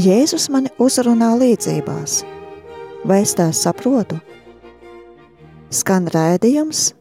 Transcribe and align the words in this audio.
Jēzus 0.00 0.46
mani 0.48 0.70
uzrunā 0.80 1.34
līdzībās. 1.36 2.20
Vai 3.04 3.18
es 3.24 3.34
tās 3.36 3.58
saprotu? 3.66 4.16
Skan 5.68 6.06
rādījums, 6.14 6.94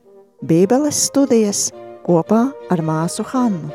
Bībeles 0.43 0.99
studijas 1.07 1.69
kopā 2.03 2.41
ar 2.73 2.83
māsu 2.83 3.23
Hannu. 3.29 3.71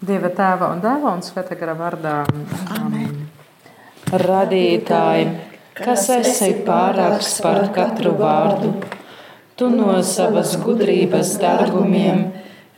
Dieva 0.00 0.30
tēva 0.38 0.70
un 0.72 0.80
dēla 0.80 1.12
un 1.18 1.24
svētā 1.26 1.58
gara 1.60 1.76
vārdā. 1.76 2.16
Amen. 2.78 3.26
Radītāji, 4.24 5.30
kas 5.76 6.08
esi 6.16 6.54
pārāks 6.64 7.40
par 7.44 7.66
katru 7.76 8.14
vārdu, 8.16 8.72
tu 9.58 9.68
no 9.74 9.98
savas 10.06 10.56
gudrības 10.64 11.36
dārgumiem 11.42 12.30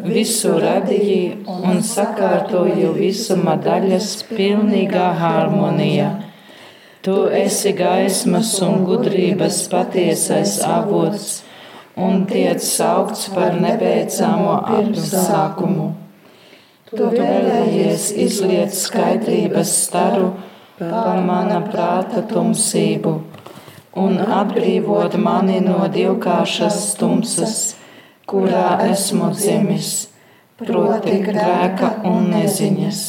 visu 0.03 0.57
radīji 0.63 1.45
un 1.47 1.81
sakārtoji 1.87 2.91
visuma 2.97 3.57
daļas 3.61 4.11
pilnīgā 4.31 5.09
harmonijā. 5.21 6.11
Tu 7.03 7.17
esi 7.35 7.73
gaismas 7.75 8.53
un 8.63 8.85
gudrības 8.87 9.65
patiesais 9.71 10.61
avots 10.67 11.43
un 11.97 12.25
tiec 12.31 12.63
saukts 12.63 13.29
par 13.35 13.59
nebeidzamo 13.61 14.55
apsākumu. 14.79 15.89
Tu 16.93 17.11
vēlējies 17.17 18.11
izliet 18.21 18.75
skaidrības 18.77 19.75
staru 19.87 20.33
par 20.79 21.23
mana 21.27 21.61
prāta 21.65 22.23
tumsību 22.29 23.15
un 24.03 24.19
atbrīvot 24.23 25.17
mani 25.21 25.61
no 25.65 25.83
divkāršas 25.93 26.95
tumsas, 27.01 27.75
kurā 28.33 28.81
esmu 28.89 29.31
dzimis, 29.37 29.93
proti 30.59 31.19
grēka 31.27 31.93
un 32.09 32.33
neziņas. 32.33 33.05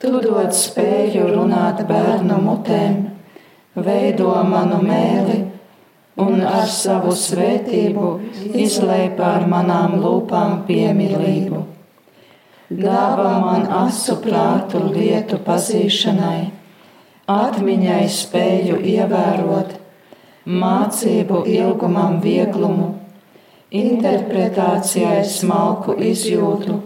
Tu 0.00 0.14
dod 0.24 0.54
spēju 0.54 1.28
runāt 1.34 1.84
bērnu 1.88 2.40
mutēm, 2.46 2.98
veido 3.76 4.32
manu 4.48 4.82
mēli 4.86 5.40
un 6.22 6.44
ar 6.46 6.68
savu 6.72 7.12
svētību 7.12 8.10
izlēj 8.66 9.08
pār 9.18 9.48
manām 9.50 9.98
lūpām 10.00 10.62
piemīlību 10.68 11.66
dāvā 12.70 13.38
man 13.40 13.66
asu 13.70 14.16
prātu 14.22 14.80
lietu 14.90 15.38
pazīšanai, 15.46 16.50
atmiņai 17.30 18.06
spēju 18.10 18.80
ievērot, 18.82 19.76
mācību 20.46 21.44
ilgumam 21.46 22.18
vieglumu, 22.22 22.94
interpretācijai 23.74 25.24
smalku 25.26 25.96
izjūtu 25.98 26.76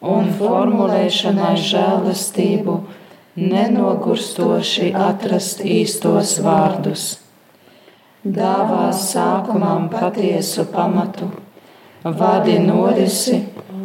un 0.00 0.30
formulēšanai 0.36 1.54
žēlastību, 1.60 2.76
nenogurstoši 3.40 4.92
atrast 4.96 5.62
īstos 5.64 6.38
vārdus. 6.44 7.06
Dāvā 8.20 8.90
sākumam 8.92 9.88
patiesu 9.88 10.66
pamatu, 10.68 11.30
vadi 12.04 12.58
norisi 12.60 13.38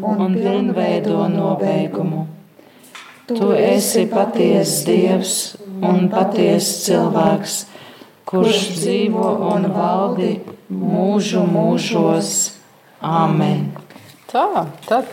un 0.03 0.35
pilnveido 0.35 1.27
nobeigumu. 1.31 2.25
Tu 3.27 3.51
esi 3.57 4.05
patiesa 4.11 4.83
Dievs 4.85 5.55
un 5.81 6.09
patiesa 6.11 6.75
cilvēks, 6.83 7.55
kurš 8.25 8.61
dzīvo 8.79 9.27
un 9.51 9.67
valdi 9.73 10.31
mūžu 10.73 11.43
mūžos. 11.49 12.31
Āmen! 13.05 13.67
Tā, 14.31 14.65
tad 14.87 15.11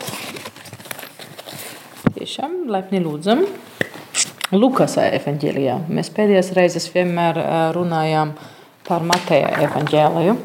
tiešām 2.15 2.63
laipni 2.73 3.03
lūdzam. 3.03 3.45
Lukas 4.53 4.97
evanģēlijā. 5.01 5.79
Mēs 5.89 6.09
pēdējās 6.13 6.51
reizes 6.57 6.89
vienmēr 6.93 7.39
runājām 7.73 8.33
par 8.85 9.05
Mateja 9.05 9.53
evanģēliju. 9.65 10.35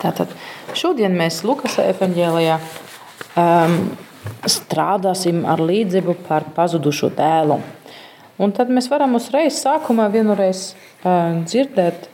Tātad 0.00 0.32
šodien 0.76 1.16
mēs 1.16 1.42
Lukas 1.44 1.76
evanģēlijā 1.82 2.56
um, 2.60 3.76
strādāsim 4.48 5.42
ar 5.48 5.60
līdzību 5.60 6.16
par 6.28 6.48
pazudušo 6.56 7.10
dēlu. 7.16 7.60
Un 8.40 8.54
tad 8.56 8.70
mēs 8.72 8.88
varam 8.88 9.18
uzreiz 9.18 9.58
sākumā 9.60 10.06
vienreiz 10.12 10.70
uh, 10.72 11.42
dzirdēt, 11.44 12.06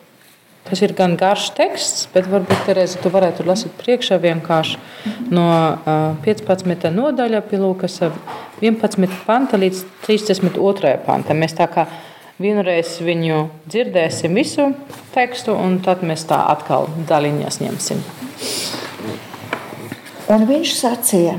tas 0.66 0.82
ir 0.82 0.94
gan 0.98 1.14
garš 1.19 1.53
teksts, 1.54 2.09
bet 2.10 2.26
varbūt 2.26 2.64
Terēza, 2.66 2.98
tu 2.98 3.12
varētu 3.14 3.47
lasīt 3.47 3.76
priekšā 3.78 4.19
vienkārši 4.25 4.81
no 5.31 5.47
uh, 5.47 6.19
15. 6.26 6.91
nodaļa 6.97 7.44
pie 7.47 7.62
Lūkas 7.62 8.00
11. 8.59 9.06
panta 9.28 9.60
līdz 9.62 9.84
32. 10.09 10.97
panta. 11.06 11.38
Mēs 11.38 11.54
tā 11.54 11.70
kā 11.70 11.86
vienreiz 12.42 12.98
viņu 13.06 13.47
dzirdēsim 13.70 14.34
visu 14.34 14.72
tekstu, 15.15 15.54
un 15.54 15.78
tad 15.84 16.03
mēs 16.03 16.26
tā 16.28 16.42
atkal 16.50 16.91
daļiņās 17.09 17.62
ņemsim. 17.62 18.03
Un 20.34 20.42
viņš 20.50 20.72
sacīja, 20.75 21.36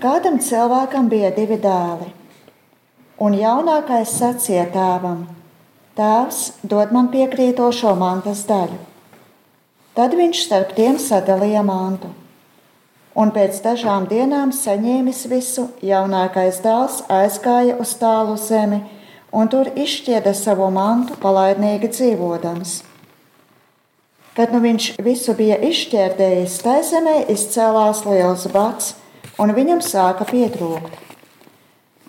kādam 0.00 0.40
cilvēkam 0.40 1.10
bija 1.12 1.28
divi 1.36 1.60
dēli, 1.60 2.08
un 3.18 3.36
jaunākais 3.36 4.12
sacīja 4.18 4.66
tēvam: 4.74 5.26
Tēvs, 5.96 6.40
dod 6.62 6.92
man 6.92 7.08
piekrītošo 7.12 7.94
mantas 7.96 8.44
daļu. 8.48 8.78
Tad 9.96 10.12
viņš 10.12 10.42
starp 10.44 10.74
tiem 10.76 10.98
sadalīja 11.00 11.62
mantu. 11.64 12.10
Un 13.16 13.30
pēc 13.32 13.62
dažām 13.64 14.04
dienām 14.10 14.50
saņēmis 14.52 15.22
visu, 15.32 15.70
jaunākais 15.80 16.60
dēls 16.60 16.98
aizgāja 17.08 17.78
uz 17.80 17.94
tālu 17.96 18.36
zemi 18.36 18.82
un 19.32 19.48
tur 19.48 19.70
izšķieda 19.72 20.34
savu 20.36 20.68
mantu, 20.72 21.16
palaidnīgi 21.22 21.90
dzīvodams. 21.94 22.76
Kad 24.36 24.52
nu 24.52 24.60
viņš 24.60 24.90
visu 25.00 25.32
bija 25.36 25.56
izšķērdējis, 25.64 26.60
tā 26.64 26.76
zemē 26.84 27.16
izcēlās 27.32 28.04
liels 28.04 28.44
bats, 28.52 28.94
un 29.40 29.56
viņam 29.56 29.80
sāka 29.84 30.28
pietrūkt. 30.28 31.05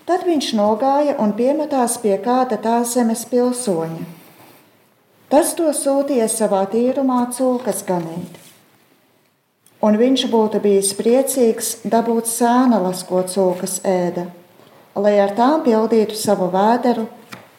Tad 0.07 0.23
viņš 0.23 0.53
nogāja 0.56 1.18
un 1.19 1.34
piemetās 1.35 1.97
pie 2.00 2.13
kāda 2.23 2.56
tā 2.63 2.78
zemes 2.88 3.25
pilsoņa. 3.28 4.06
Tas 5.28 5.51
to 5.57 5.68
sūtīja 5.75 6.29
savā 6.31 6.62
tīrumā 6.72 7.25
cūkas 7.35 7.81
ganīt. 7.84 8.38
Un 9.84 10.00
viņš 10.00 10.23
būtu 10.31 10.63
bijis 10.63 10.94
priecīgs 10.95 11.73
dabūt 11.91 12.31
sēnelas, 12.31 13.03
ko 13.03 13.25
cūkas 13.28 13.81
ēda, 13.84 14.29
lai 14.95 15.18
ar 15.19 15.35
tām 15.35 15.68
pildītu 15.68 16.16
savu 16.16 16.47
vēderu, 16.56 17.09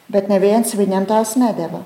bet 0.09 0.33
neviens 0.33 0.73
viņam 0.73 1.05
tās 1.05 1.37
nedeva. 1.37 1.85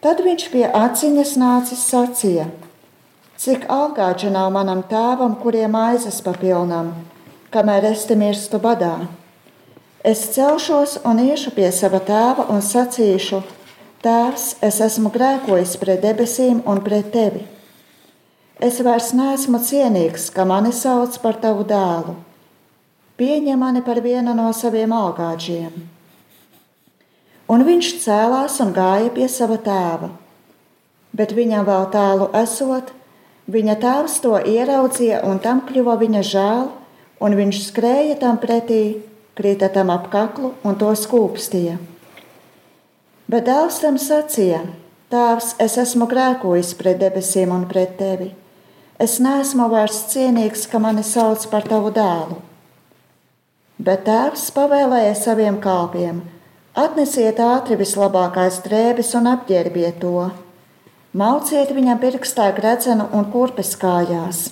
Tad 0.00 0.24
viņš 0.24 0.48
pie 0.56 0.64
aciņas 0.72 1.36
nācis 1.36 1.84
sacīja: 1.92 2.48
Cik 3.36 3.68
algāģi 3.68 4.32
nav 4.32 4.48
manam 4.56 4.80
tēvam, 4.88 5.36
kuriem 5.44 5.76
aizes 5.76 6.24
papilnām, 6.24 6.94
kamēr 7.52 7.86
es 7.92 8.06
te 8.08 8.16
mirstu 8.18 8.60
badā. 8.62 8.94
Es 10.02 10.24
celšos 10.34 10.98
un 11.06 11.22
iešu 11.22 11.52
pie 11.54 11.70
sava 11.72 12.00
tēva 12.02 12.48
un 12.50 12.64
sacīšu: 12.64 13.42
Tēvs, 14.02 14.46
es 14.66 14.80
esmu 14.82 15.12
grēkojis 15.14 15.76
pret 15.78 16.02
debesīm 16.02 16.64
un 16.66 16.82
pret 16.82 17.12
tevi. 17.14 17.46
Es 18.58 18.82
vairs 18.82 19.12
neesmu 19.14 19.62
cienīgs, 19.62 20.28
ka 20.34 20.44
mani 20.44 20.74
sauc 20.74 21.18
par 21.22 21.38
tavu 21.38 21.64
dēlu. 21.68 22.18
Pieņem 23.18 23.58
mani 23.58 23.82
par 23.86 24.02
vienu 24.02 24.34
no 24.34 24.50
saviem 24.56 24.94
algāģiem 24.96 25.82
un 27.52 27.64
viņš 27.66 27.88
cēlās 28.00 28.58
un 28.64 28.72
gāja 28.76 29.10
pie 29.14 29.28
sava 29.28 29.58
tēva. 29.60 30.10
Bet 31.12 31.34
viņam 31.36 31.66
vēl 31.68 31.88
tālu 31.92 32.28
esot, 32.38 32.92
viņa 33.52 33.76
tēvs 33.82 34.20
to 34.24 34.38
ieraudzīja, 34.38 35.20
un 35.28 35.40
tam 35.44 35.60
kļuva 35.68 35.98
viņa 36.00 36.22
žēl, 36.30 36.70
un 37.22 37.38
viņš 37.38 37.62
skrēja 37.68 38.18
tam 38.20 38.38
pretī, 38.42 39.00
krita 39.38 39.70
tam 39.72 39.90
ap 39.94 40.10
kaklu 40.12 40.52
un 40.66 40.76
to 40.80 40.90
skūpstīja. 40.98 41.78
Bet 43.30 43.46
dēls 43.48 43.78
tam 43.80 43.98
sacīja: 44.02 44.60
Tēvs, 45.12 45.54
es 45.62 45.78
esmu 45.80 46.08
grēkojis 46.10 46.74
pret 46.76 46.98
debesīm 47.00 47.52
un 47.54 47.66
pret 47.70 47.96
tevi. 48.00 48.32
Es 49.00 49.18
neesmu 49.22 49.68
vairs 49.72 50.04
cienīgs, 50.12 50.66
ka 50.70 50.80
mani 50.82 51.04
sauc 51.06 51.44
par 51.52 51.66
tavu 51.68 51.92
dēlu. 51.94 52.38
Bet 53.82 54.04
tēvs 54.06 54.50
pavēlēja 54.56 55.14
saviem 55.18 55.60
kalpiem: 55.64 56.22
Atnesiet 56.78 57.40
ātri 57.44 57.76
vislabākās 57.80 58.62
drēbes 58.66 59.12
un 59.18 59.28
apģērbiet 59.34 60.00
to. 60.00 60.30
Mauciet 61.12 61.72
viņam 61.76 61.98
pirkstā 62.00 62.48
gredzenu 62.56 63.08
un 63.12 63.26
kurpes 63.32 63.74
kājās. 63.76 64.46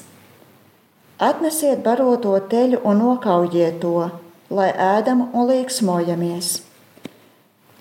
Atnesiet 1.20 1.82
baroto 1.84 2.32
teļu 2.48 2.78
un 2.88 3.02
nokaujiet 3.02 3.82
to, 3.82 4.08
lai 4.48 4.70
ēdam 4.72 5.26
un 5.36 5.50
līksmojamies. 5.50 6.48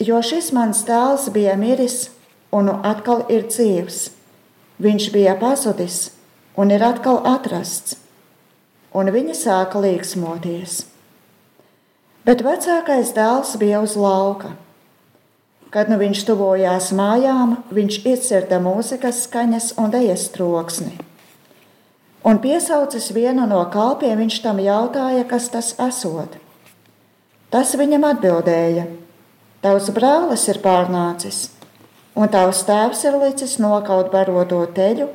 Jo 0.04 0.20
šis 0.20 0.50
mans 0.56 0.82
dēls 0.88 1.30
bija 1.32 1.56
miris 1.56 2.10
un 2.52 2.68
nu 2.68 2.76
atkal 2.84 3.24
ir 3.32 3.48
dzīvs. 3.48 4.10
Viņš 4.84 5.08
bija 5.16 5.38
pazudis 5.40 6.10
un 6.60 6.76
ir 6.76 6.84
atkal 6.84 7.24
atrasts. 7.24 7.96
un 8.92 9.12
viņa 9.14 9.36
sāka 9.38 9.80
līksmoties. 9.80 10.80
Bet 12.26 12.42
vecākais 12.42 13.14
dēls 13.14 13.56
bija 13.62 13.84
uz 13.86 13.94
lauka. 13.96 14.56
Kad 15.70 15.92
nu 15.94 16.00
viņš 16.02 16.24
tuvojās 16.26 16.90
mājām, 16.98 17.60
viņš 17.70 18.00
iedzirda 18.04 18.58
mūzikas 18.60 19.28
skaņas 19.28 19.76
un 19.78 19.94
dejas 19.94 20.28
troksni. 20.34 20.98
Un 22.27 22.42
piesaucis 22.44 23.12
vienu 23.16 23.45
no 23.48 23.62
kalpiem, 23.71 24.18
viņš 24.19 24.42
tam 24.44 24.60
jautāja, 24.60 25.24
kas 25.27 25.48
tas 25.54 25.74
esot. 25.80 26.36
Tas 27.50 27.75
viņam 27.80 28.06
atbildēja: 28.12 28.88
Tavs 29.63 29.89
brālis 29.95 30.48
ir 30.51 30.60
pārnācis, 30.63 31.50
un 32.16 32.31
tavs 32.31 32.66
tēvs 32.68 33.06
ir 33.07 33.19
licis 33.24 33.57
nokaut 33.60 34.12
baroto 34.12 34.66
teļu, 34.75 35.07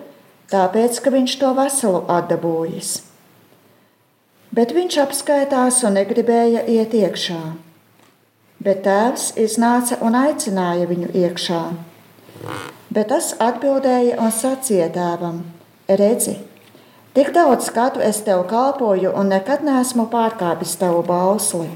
tāpēc, 0.52 1.00
ka 1.00 1.12
viņš 1.14 1.40
to 1.40 1.52
veselu 1.60 2.06
atdabūjis 2.18 2.94
bet 4.54 4.74
viņš 4.74 4.98
apskaitās 5.02 5.82
un 5.86 5.96
negribēja 5.98 6.64
iet 6.70 6.94
iekšā. 6.94 7.42
Bet 8.64 8.84
tēvs 8.86 9.32
iznāca 9.40 9.98
un 10.04 10.16
aicināja 10.16 10.86
viņu 10.88 11.10
iekšā. 11.24 11.62
Bet 12.94 13.10
tas 13.10 13.32
atbildēja 13.42 14.20
un 14.22 14.30
sacīja 14.32 14.88
tēvam: 14.94 15.42
Redzi, 15.88 16.36
tik 17.14 17.31
daudz 17.34 17.70
gadu 17.75 18.02
es 18.02 18.22
tev 18.26 18.44
kalpoju 18.50 19.12
un 19.14 19.31
nekad 19.32 19.62
neesmu 19.66 20.08
pārkāpis 20.12 20.75
tavu 20.81 21.02
bausli, 21.06 21.70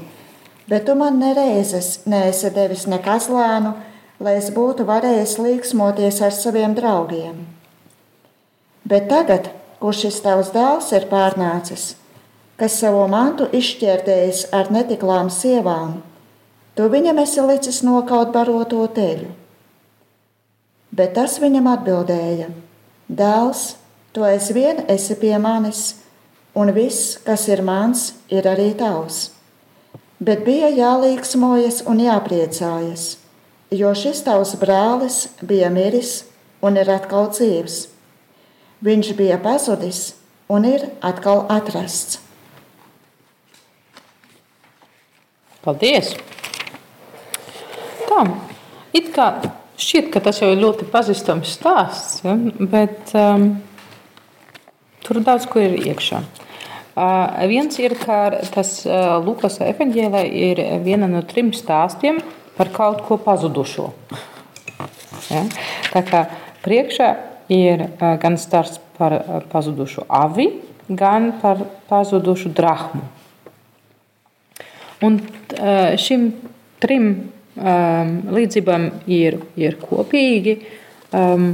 bet 0.67 0.85
tu 0.85 0.95
man 0.95 1.19
nereizes 1.19 2.01
neesi 2.05 2.51
devis 2.55 2.85
nekas 2.87 3.29
lēnu, 3.31 3.73
lai 4.19 4.35
es 4.41 4.51
būtu 4.55 4.85
varējis 4.89 5.37
līksmoties 5.39 6.19
ar 6.25 6.35
saviem 6.35 6.75
draugiem. 6.75 7.47
Bet 8.83 9.07
tagad, 9.09 9.49
kurš 9.79 10.05
šis 10.05 10.21
tavs 10.25 10.51
dēls 10.51 10.91
ir 10.97 11.07
pārnācis, 11.11 11.93
kas 12.59 12.75
savu 12.81 13.05
mantu 13.11 13.47
izšķērdējis 13.55 14.49
ar 14.55 14.71
netiklām 14.75 15.31
sievām, 15.31 15.99
tu 16.75 16.87
viņam 16.91 17.21
esi 17.23 17.43
licis 17.43 17.81
nokaut 17.87 18.33
baroto 18.35 18.85
teļu. 18.95 19.29
Bet 20.91 21.13
tas 21.15 21.37
viņam 21.39 21.69
atbildēja: 21.71 22.49
Dēls, 23.07 23.78
tu 24.19 24.25
aizvien 24.27 24.81
esi 24.91 25.15
pie 25.15 25.37
manis, 25.39 25.95
un 26.51 26.73
viss, 26.75 27.15
kas 27.23 27.45
ir 27.47 27.61
mans, 27.63 28.09
ir 28.27 28.43
arī 28.51 28.73
tavs. 28.75 29.29
Bet 30.19 30.41
bija 30.43 30.67
jālīgsmojas 30.75 31.85
un 31.87 32.01
jāpriecājas, 32.03 33.05
jo 33.71 33.93
šis 33.95 34.19
tavs 34.25 34.57
brālis 34.59 35.21
bija 35.39 35.69
miris 35.71 36.25
un 36.59 36.75
ir 36.75 36.91
atkal 36.91 37.29
dzīvs. 37.31 37.77
Viņš 38.83 39.13
bija 39.15 39.37
pazudis 39.39 40.01
un 40.51 40.67
ir 40.67 40.83
atkal 40.99 41.45
atrasts. 41.55 42.19
Paldies! 45.63 46.11
Tā, 48.03 48.27
it 48.91 49.13
kā 49.15 49.31
šķiet, 49.79 50.11
ka 50.11 50.19
tas 50.27 50.43
jau 50.43 50.51
ir 50.51 50.59
ļoti 50.59 50.91
pazīstams 50.91 51.55
stāsts, 51.55 52.21
ja? 52.27 52.35
bet 52.59 53.15
um, 53.15 53.51
tur 55.09 55.23
daudz 55.25 55.47
ko 55.49 55.61
ir 55.63 55.73
iekšā. 55.81 56.21
Uh, 56.99 57.47
viens 57.49 57.73
ir, 57.81 57.95
ka 57.97 58.27
tas 58.53 58.73
uh, 58.85 59.17
Lukas 59.23 59.57
evanģēlē 59.63 60.21
ir 60.35 60.59
viena 60.85 61.07
no 61.09 61.23
trim 61.25 61.49
stāstiem 61.55 62.19
par 62.57 62.69
kaut 62.75 63.01
ko 63.07 63.17
pazudušo. 63.23 63.87
Ja? 65.31 65.45
Tā 65.93 66.03
kā 66.05 66.25
priekšā 66.65 67.07
ir 67.55 67.85
uh, 67.87 68.13
gan 68.21 68.37
stāsts 68.37 68.81
par 68.99 69.15
uh, 69.15 69.39
pazudušu 69.49 70.05
avi, 70.05 70.49
gan 70.89 71.31
par 71.41 71.63
pazudušu 71.89 72.51
drahmu. 72.57 73.01
Un 75.05 75.21
šim 76.01 76.25
trim 76.83 77.05
um, 77.55 78.09
līdzībām 78.35 78.89
ir, 79.07 79.37
ir 79.55 79.77
kopīgi 79.79 80.57
um, 81.15 81.53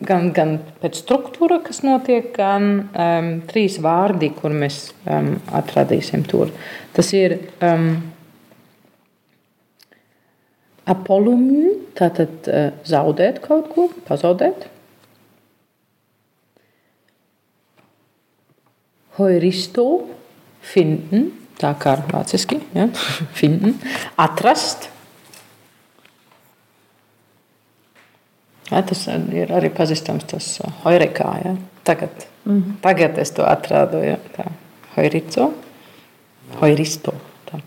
gan, 0.00 0.30
gan 0.32 0.56
pēc 0.80 1.02
struktūra, 1.02 1.60
kas 1.64 1.82
notiek, 1.84 2.30
gan 2.36 2.68
um, 2.88 3.30
trīs 3.48 3.78
vārdi, 3.82 4.32
kur 4.36 4.54
mēs 4.56 4.86
um, 5.04 5.34
atradīsim 5.52 6.24
tur. 6.28 6.52
Tas 6.96 7.12
ir 7.16 7.36
um, 7.64 7.90
apolumni, 10.88 11.74
tātad 11.98 12.48
uh, 12.48 12.70
zaudēt 12.88 13.42
kaut 13.44 13.68
ko, 13.74 13.90
pazaudēt. 14.08 14.68
Heuristo, 19.18 19.86
finden, 20.64 21.28
tā 21.60 21.74
kā 21.80 21.98
vāciski, 22.08 22.62
ja? 22.72 22.88
finden, 23.38 23.76
atrast. 24.20 24.88
Ja, 28.72 28.80
tas 28.88 29.04
ir 29.08 29.52
arī 29.52 29.68
pazīstams, 29.74 30.24
tas 30.30 30.46
hoirikā. 30.84 31.28
Ja? 31.44 31.56
Tagad, 31.84 32.26
mm 32.44 32.58
-hmm. 32.58 32.80
tagad 32.80 33.18
es 33.18 33.30
to 33.30 33.44
atradu. 33.44 33.98
Ja? 33.98 34.16
Tā, 34.36 34.48
hoirico, 34.96 35.52
hoiristo. 36.60 37.14
Tā. 37.50 37.60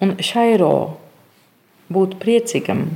Un 0.00 0.16
šairo 0.18 0.96
būt 1.92 2.18
priecīgam 2.18 2.86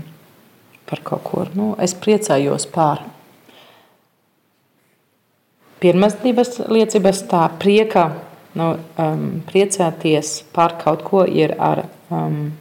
par 0.91 1.01
kaut 1.03 1.23
ko. 1.25 1.47
Nu, 1.55 1.77
es 1.79 1.95
priecājos 1.95 2.67
par. 2.67 3.05
Pirmās 5.81 6.17
divas 6.23 6.59
liecības 6.59 7.23
tā 7.29 7.49
prieka 7.59 8.11
nu, 8.57 8.77
um, 8.99 9.43
priecāties 9.47 10.43
par 10.53 10.79
kaut 10.81 11.05
ko 11.05 11.25
ir 11.25 11.55
ar 11.59 11.85
um, 12.09 12.53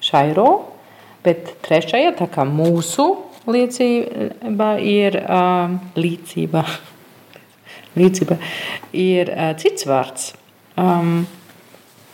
šairo, 0.00 0.48
bet 1.24 1.56
trešajā, 1.64 2.12
tā 2.18 2.28
kā 2.32 2.44
mūsu 2.44 3.29
liecība 3.48 4.72
ir 4.84 5.16
um, 5.22 5.78
līdzība, 5.96 6.64
līdzība 7.96 8.36
ir 8.96 9.32
uh, 9.32 9.52
cits 9.60 9.86
vārds, 9.88 10.32
um, 10.80 11.24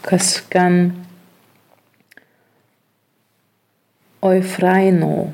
kas 0.07 0.37
gan 0.53 0.93
oifraino. 4.27 5.33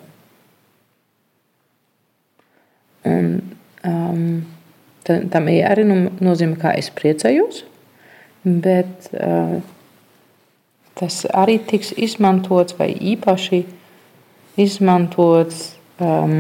Un, 3.02 3.28
um, 3.82 4.24
tam 5.04 5.48
arī 5.50 5.84
nozīmē, 5.90 6.54
kā 6.62 6.76
es 6.78 6.92
priecājos 6.94 7.64
bet 8.42 9.10
uh, 9.14 9.60
tas 10.98 11.22
arī 11.30 11.58
tiks 11.66 11.92
izmantots 11.96 12.74
vai 12.78 12.90
īpaši 12.92 13.62
izmantots 14.60 15.76
um, 16.00 16.34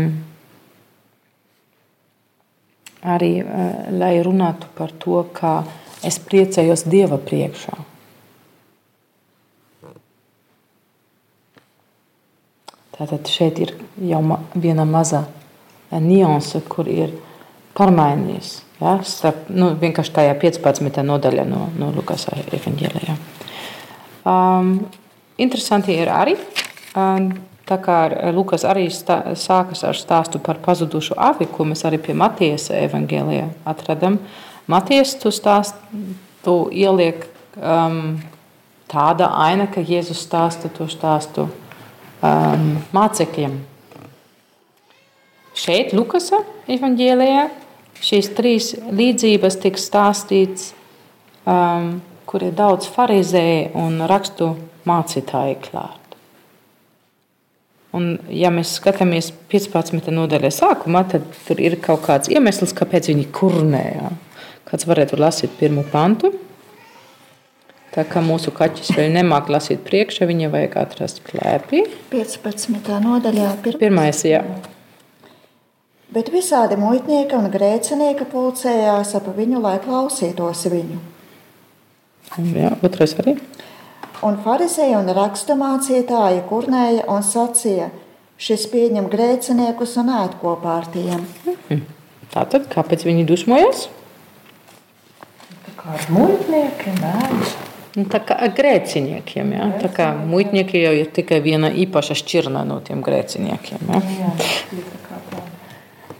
arī, 3.02 3.32
uh, 3.42 3.88
lai 3.92 4.14
runātu 4.24 4.70
par 4.78 4.94
to, 5.02 5.22
kā 5.34 5.60
es 6.06 6.18
priecājos 6.22 6.86
Dieva 6.88 7.18
priekšā. 7.20 7.76
Tātad 12.92 13.26
šeit 13.26 13.58
ir 13.58 13.72
jau 14.06 14.20
viena 14.54 14.84
maza 14.86 15.24
nianse, 15.90 16.60
kur 16.68 16.88
ir 16.88 17.14
pārmainījies. 17.76 18.52
Ja, 18.82 18.96
starp, 19.06 19.46
nu, 19.54 19.72
vienkārši 19.78 20.12
tajā 20.16 20.34
15. 20.42 21.02
nodaļā 21.06 21.44
no, 21.46 21.68
no 21.78 21.90
Lukas 21.94 22.26
evanģēlijā. 22.30 23.14
Um, 24.28 24.74
interesanti 25.42 25.96
ir 25.98 26.10
arī, 26.12 26.34
um, 26.98 27.30
tā 27.68 27.78
kā 27.82 27.98
Lukas 28.34 28.64
arī 28.68 28.88
stā, 28.92 29.34
sākas 29.38 29.84
ar 29.86 29.98
stāstu 29.98 30.40
par 30.42 30.60
pazudušu 30.62 31.16
avi, 31.16 31.46
ko 31.46 31.66
mēs 31.68 31.84
arī 31.88 32.00
pie 32.02 32.16
Matijas 32.18 32.70
evanģēlijā 32.74 33.48
atradam. 33.68 34.18
Matijas 34.70 35.14
tu 35.20 35.32
stāstu 35.34 36.56
ieliek 36.72 37.26
um, 37.56 38.20
tāda 38.90 39.30
aina, 39.44 39.66
ka 39.70 39.82
Jēzus 39.82 40.22
stāsta 40.26 40.70
to 40.72 40.88
stāstu 40.90 41.48
um, 41.48 42.68
mācekļiem. 42.94 43.58
Šeit 45.52 45.92
Lukasa 45.92 46.40
evanģēlijā 46.70 47.48
šīs 48.02 48.30
trīs 48.36 48.70
līdzības 48.90 49.58
tiks 49.62 49.86
stāstīts, 49.90 50.70
um, 51.46 52.00
kur 52.26 52.46
ir 52.46 52.54
daudz 52.56 52.88
farizēju 52.90 53.74
un 53.78 54.06
rakstu 54.10 54.54
mācītāju 54.88 55.58
klāt. 55.68 56.01
Un, 57.92 58.14
ja 58.32 58.48
mēs 58.52 58.78
skatāmies 58.78 59.28
15. 59.52 60.08
nodaļā 60.16 60.48
sākumā, 60.54 61.04
tad 61.12 61.26
tur 61.44 61.60
ir 61.60 61.76
kaut 61.84 62.06
kāds 62.06 62.30
iemesls, 62.32 62.72
kāpēc 62.76 63.10
viņi 63.12 63.26
kurnē. 63.36 63.82
Jā. 63.98 64.12
Kāds 64.70 64.88
varētu 64.88 65.18
lasīt 65.20 65.52
pirmo 65.58 65.84
pantu. 65.92 66.32
Tā 67.92 68.06
kā 68.08 68.22
mūsu 68.24 68.54
kaķis 68.56 68.94
vēl 68.96 69.10
nemāk 69.12 69.50
lasīt 69.52 69.82
priekšā, 69.84 70.24
viņam 70.24 70.54
vajag 70.54 70.78
atrast 70.80 71.20
klēpī. 71.26 71.82
15. 72.14 72.88
nodaļā. 73.04 73.50
Pirmais, 73.76 74.22
jā. 74.24 74.40
bet 76.12 76.30
visādi 76.32 76.78
muitnieki 76.80 77.36
un 77.36 77.50
grēcinieki 77.52 78.24
pulcējās 78.32 79.12
ap 79.20 79.28
viņu, 79.36 79.60
lai 79.60 79.76
klausītos 79.84 80.64
viņu. 80.72 81.02
Jā, 82.56 82.72
otrais 82.80 83.12
arī. 83.20 83.36
Un 84.22 84.36
farizēji 84.44 84.94
un 84.94 85.10
raksturmācītāji 85.16 86.44
kurnēja 86.46 87.08
un 87.10 87.24
sacīja, 87.26 87.88
šis 88.38 88.68
pieņem 88.70 89.08
grēciniekus 89.10 89.96
un 89.98 90.12
ēd 90.14 90.36
kopā 90.42 90.76
ar 90.78 90.86
tiem. 90.94 91.24
Tātad, 92.32 92.68
kāpēc 92.70 93.02
viņi 93.08 93.26
dusmojas? 93.26 93.88
Kā 95.76 95.96
ar 95.98 96.04
muitniekiem 96.14 97.02
ēd. 97.08 97.48
Nu, 97.98 98.04
tā 98.08 98.22
kā 98.24 98.36
ar 98.46 98.52
grēciniekiem. 98.56 99.50
Ja? 99.56 99.66
Tā 99.82 99.90
kā 99.92 100.06
muitnieki 100.16 100.80
jau 100.80 100.92
ir 100.96 101.10
tikai 101.12 101.40
viena 101.44 101.68
īpaša 101.74 102.16
šķirne 102.22 102.62
no 102.68 102.78
tiem 102.86 103.02
grēciniekiem. 103.04 103.90
Ja? 103.90 104.00
Jā, 104.22 104.30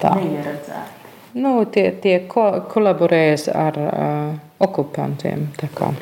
tā. 0.03 0.17
Nu, 1.39 1.55
tie, 1.71 1.87
tie 2.03 2.19
ko, 2.29 2.49
kolaborējas 2.69 3.47
ar 3.55 3.79
uh, 3.79 4.35
okupantiem. 4.67 5.47
tā 5.57 5.71
kā 5.73 5.93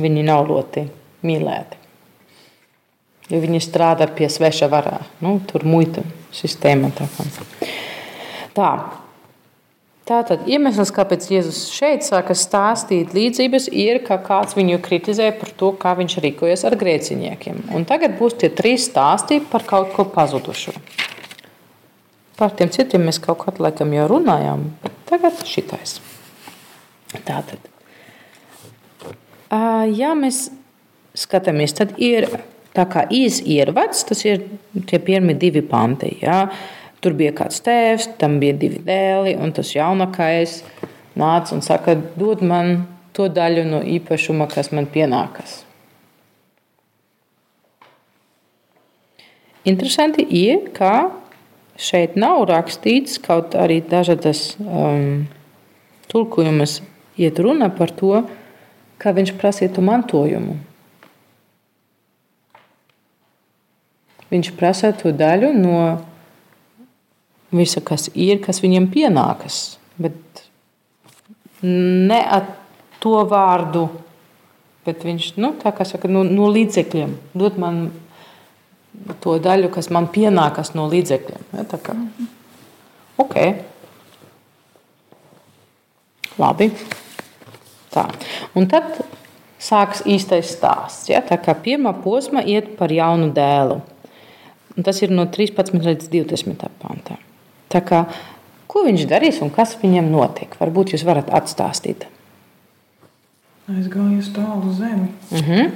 Viņi 0.00 0.26
nav 0.26 0.46
ļoti 0.50 0.88
mīlēti. 1.26 1.80
Jo 3.32 3.40
viņi 3.40 3.62
strādā 3.64 4.08
pie 4.12 4.28
sveša 4.28 4.68
varā. 4.72 4.98
Nu, 5.24 5.38
tur 5.48 5.64
muita 5.64 6.04
sistēma. 6.34 6.90
Tā 6.96 7.08
kā. 7.14 7.24
Tā. 8.54 8.70
Tātad 10.04 10.42
iemesls, 10.52 10.90
kāpēc 10.92 11.30
Jēzus 11.32 11.62
šeit 11.72 12.04
sāka 12.04 12.34
stāstīt 12.36 13.14
līdzības, 13.16 13.70
ir, 13.72 14.02
ka 14.04 14.18
kāds 14.20 14.52
viņu 14.52 14.76
kritizē 14.84 15.30
par 15.38 15.54
to, 15.56 15.70
kā 15.80 15.94
viņš 15.96 16.18
rīkojas 16.20 16.66
ar 16.68 16.76
grēciniekiem. 16.76 17.62
Un 17.72 17.88
tagad 17.88 18.18
būs 18.18 18.36
tie 18.42 18.52
trīs 18.52 18.84
stāsti 18.90 19.40
par 19.48 19.64
kaut 19.64 19.94
ko 19.96 20.04
pazudušu. 20.04 20.76
Par 22.36 22.52
tiem 22.52 22.68
citiem 22.74 23.08
mēs 23.08 23.22
kaut 23.24 23.46
kādā 23.46 23.70
laikam 23.70 23.96
jau 23.96 24.10
runājām, 24.12 24.66
bet 24.84 25.04
tagad 25.08 25.40
šitais. 25.48 26.02
Tātad. 27.14 27.73
Ja 29.50 30.14
mēs 30.16 30.48
skatāmies, 31.14 31.74
tad 31.76 31.94
ir 32.02 32.26
tā 32.74 32.86
kā 32.90 33.04
īsi 33.12 33.46
iervads, 33.54 34.02
tas 34.08 34.24
ir 34.26 34.46
tie 34.88 34.98
pirmie 35.02 35.36
divi 35.38 35.62
panti. 35.62 36.16
Ja? 36.22 36.48
Tur 37.04 37.14
bija 37.18 37.34
kāds 37.36 37.60
tēvs, 37.64 38.14
tam 38.18 38.38
bija 38.42 38.56
divi 38.58 38.80
dēli, 38.84 39.36
un 39.38 39.52
tas 39.54 39.74
jaunākais 39.74 40.62
nāca 41.20 41.54
un 41.54 41.62
saka, 41.62 41.94
dod 42.18 42.42
man 42.42 42.86
to 43.14 43.28
daļu 43.30 43.66
no 43.68 43.82
īpašuma, 43.84 44.48
kas 44.50 44.72
man 44.74 44.88
pienākas. 44.90 45.60
Interesanti 49.64 50.26
ir, 50.28 50.72
ka 50.76 51.12
šeit 51.80 52.18
nav 52.20 52.42
rakstīts, 52.50 53.20
kaut 53.22 53.54
arī 53.56 53.78
dažādas 53.86 54.56
um, 54.60 55.24
tulkojumas 56.10 56.80
iet 57.20 57.38
runa 57.40 57.70
par 57.72 57.94
to, 57.94 58.18
ka 58.24 58.43
viņš 59.02 59.34
prasītu 59.40 59.82
mantojumu. 59.84 60.56
Viņš 64.30 64.50
prasa 64.58 64.90
to 64.96 65.12
daļu 65.14 65.52
no 65.54 65.78
visa, 67.54 67.82
kas 67.84 68.08
ir, 68.14 68.40
kas 68.42 68.62
viņam 68.64 68.88
pienākas. 68.90 69.76
Bet 70.00 70.42
ne 71.62 72.18
ar 72.18 72.48
to 73.02 73.20
vārdu, 73.30 73.84
bet 74.86 75.04
viņš 75.06 75.34
nu, 75.38 75.52
saka, 75.62 76.10
no, 76.10 76.24
no 76.26 76.48
līdzekļiem 76.50 77.14
dod 77.36 77.60
man 77.60 77.84
to 79.22 79.36
daļu, 79.42 79.70
kas 79.74 79.90
man 79.94 80.08
pienākas 80.10 80.74
no 80.74 80.88
līdzekļiem. 80.90 81.46
Ja, 81.58 81.68
tā 81.68 81.78
kā. 81.82 81.94
ok. 83.22 83.38
Labi. 86.40 86.72
Tā. 87.94 88.08
Un 88.58 88.66
tad 88.70 89.04
sākas 89.62 90.02
īstais 90.08 90.50
stāsts. 90.56 91.08
Ja? 91.12 91.22
Tā 91.24 91.38
kā 91.42 91.54
pirmā 91.54 91.94
posma 92.04 92.42
iet 92.42 92.74
par 92.78 92.92
jaunu 92.92 93.30
dēlu. 93.34 93.80
Un 94.74 94.86
tas 94.86 94.98
ir 95.04 95.12
no 95.14 95.28
13 95.30 95.78
līdz 95.86 96.10
20 96.10 96.66
pantā. 96.82 97.20
Tā 97.70 97.80
kā, 97.86 98.04
ko 98.70 98.82
viņš 98.86 99.06
darīs 99.10 99.38
un 99.44 99.52
kas 99.54 99.76
viņam 99.78 100.10
notiek? 100.10 100.56
Varbūt 100.58 100.94
jūs 100.94 101.06
varat 101.06 101.30
atstāstīt. 101.34 102.08
Aizgāju 103.70 104.18
uz 104.20 104.28
tālu 104.34 104.72
zemi. 104.76 105.08
Uh 105.30 105.38
-huh. 105.48 105.70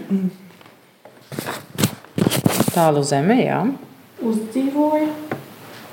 Tālu 2.74 3.02
zeme, 3.02 3.38
jā. 3.44 3.62
Uzdzīvoja. 4.20 5.08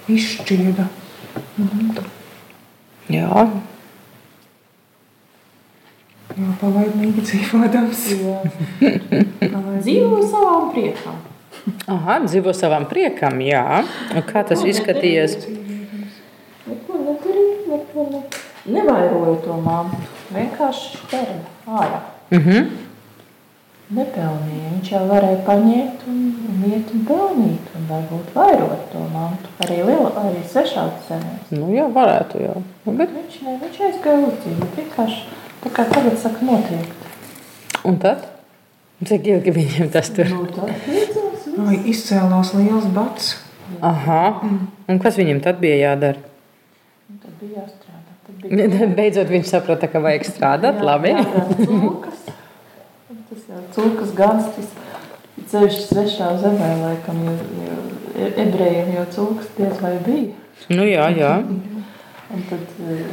Izšķīda. 0.10 0.88
jā. 3.10 3.30
Jā, 3.36 3.48
pavaidnīgi 6.62 7.24
dzīvodams. 7.30 8.04
Dzīvo 9.86 10.20
savām 10.26 10.70
priekām. 10.76 11.24
Aha, 11.90 12.20
dzīvo 12.26 12.54
savam 12.54 12.86
priekam, 12.90 13.40
jā. 13.42 13.82
Un 14.14 14.24
kā 14.28 14.44
tas 14.46 14.62
izskatījās? 14.70 15.38
Neko 16.66 16.98
nedarīja, 17.02 17.56
neko 17.72 18.06
ne... 18.12 18.22
nevairoja 18.76 19.38
to 19.46 19.56
māmu. 19.66 20.02
Vienkārši 20.36 21.00
ķēra 21.12 21.38
ārā. 21.66 22.02
Uh 22.34 22.48
-huh. 22.48 22.68
Nepelnīja. 23.96 24.70
Viņš 24.74 24.92
jau 24.92 25.02
varēja 25.10 25.42
paņemt 25.46 26.06
un, 26.10 26.22
un 26.50 26.64
iet 26.72 26.94
un 26.94 27.06
pelnīt, 27.10 27.74
un 27.78 27.90
varbūt 27.90 28.32
vairot 28.34 28.86
to 28.92 29.02
mantu. 29.14 29.50
Arī, 29.66 29.82
liela, 29.90 30.12
arī 30.22 30.42
svešādas 30.54 31.10
zemēs. 31.10 31.52
Nu, 31.54 31.70
jā, 31.74 31.86
varētu 31.94 32.42
jau. 32.42 32.62
Bet... 32.86 33.10
Viņš, 33.10 33.42
ne, 33.46 33.58
viņš 33.62 33.82
aizgāja 33.90 34.26
uzdzīvot. 34.30 34.80
Vienkārši 34.82 35.45
tā 35.66 35.74
kā 35.74 35.88
tagad 35.90 36.18
saka 36.22 36.46
notriekt. 36.46 37.10
Un 37.86 38.00
tad? 38.02 38.30
Cik 39.06 39.28
ilgi 39.28 39.52
viņiem 39.54 39.90
tas 39.94 40.08
tur? 40.16 40.30
Nu, 40.32 40.46
viss. 40.86 41.26
Ai, 41.66 41.76
izcēlās 41.92 42.54
liels 42.56 42.88
bats. 42.96 43.36
Aha. 43.84 44.22
Un 44.92 45.02
kas 45.02 45.18
viņam 45.20 45.42
tad 45.44 45.60
bija 45.62 45.78
jādara? 45.82 46.22
Un 47.10 47.20
Tad 47.22 47.36
bija 47.42 47.64
jāstrādā. 47.64 48.16
Tad 48.26 48.42
bija 48.56 48.90
Beidzot 48.98 49.32
viņš 49.32 49.52
saprata, 49.52 49.90
ka 49.92 50.02
vajag 50.04 50.28
strādāt. 50.28 50.82
Labi. 50.86 51.14
jābrauc 51.16 51.62
cūkas. 51.62 52.26
Tas 53.30 53.46
jau 53.50 53.62
cūkas 53.76 54.16
gans, 54.18 54.50
tas 54.56 54.74
ceļš 55.52 55.80
svešā 55.90 56.32
zemē, 56.42 56.72
laikam, 56.82 57.22
jo, 57.28 57.78
jo 58.16 58.32
ebrejiem 58.46 58.94
jau 59.00 59.06
cūkas 59.18 59.54
diez 59.58 59.80
vai 59.84 59.96
bija. 60.06 60.28
Nu, 60.72 60.86
jā, 60.88 61.10
jā. 61.18 61.34
Un 62.34 62.42
tad 62.50 62.64
eh, 62.82 63.04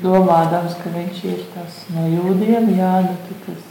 domādams, 0.00 0.78
ka 0.80 0.92
viņš 0.94 1.20
ir 1.28 1.44
tas 1.52 1.82
no 1.92 2.06
jūdiem, 2.08 2.70
jā, 2.78 2.92
nu 3.04 3.18
tad 3.26 3.42
tas 3.44 3.68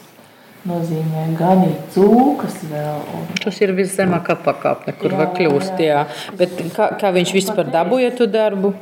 nozīmē 0.70 1.24
ganīt 1.40 1.90
cūkas 1.96 2.60
vēl. 2.70 3.00
Un, 3.18 3.26
Tas 3.42 3.58
ir 3.66 3.74
viszemākā 3.78 4.38
pakāpe, 4.46 4.94
kur 5.00 5.16
Jā, 5.16 5.22
var 5.24 5.34
kļūst. 5.38 5.82
Jā. 5.82 6.04
jā. 6.06 6.36
Bet 6.38 6.54
kā, 6.76 6.92
kā 7.02 7.14
viņš 7.16 7.34
vispār 7.40 7.72
dabūja 7.74 8.14
to 8.20 8.30
darbu? 8.30 8.76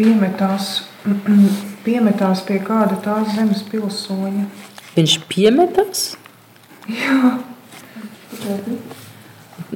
Piemetās, 0.00 0.72
piemetās 1.86 2.44
pie 2.48 2.56
kāda 2.64 2.96
tās 3.04 3.34
zemes 3.36 3.60
pilsoņa. 3.68 4.48
Viņš 4.96 5.20
piemetās. 5.28 6.06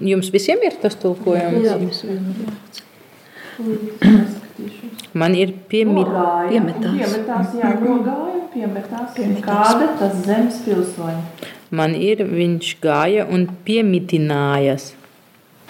Jums 0.04 0.32
visiem 0.32 0.64
ir 0.64 0.80
tas 0.80 0.96
tulkojums. 1.00 2.00
Ir. 2.08 2.24
Piemetās, 2.24 2.40
jā, 2.48 2.63
nogāja, 6.08 6.50
piemetās. 8.54 9.14
piemetās. 9.16 9.46
Kāda 9.46 9.90
tas 10.00 10.20
zemes 10.26 10.60
pilsoņa? 10.66 11.50
Man 11.74 11.96
ir 11.98 12.22
viņš 12.28 12.76
gāja 12.82 13.26
un 13.30 13.48
piemitinājās. 13.66 14.92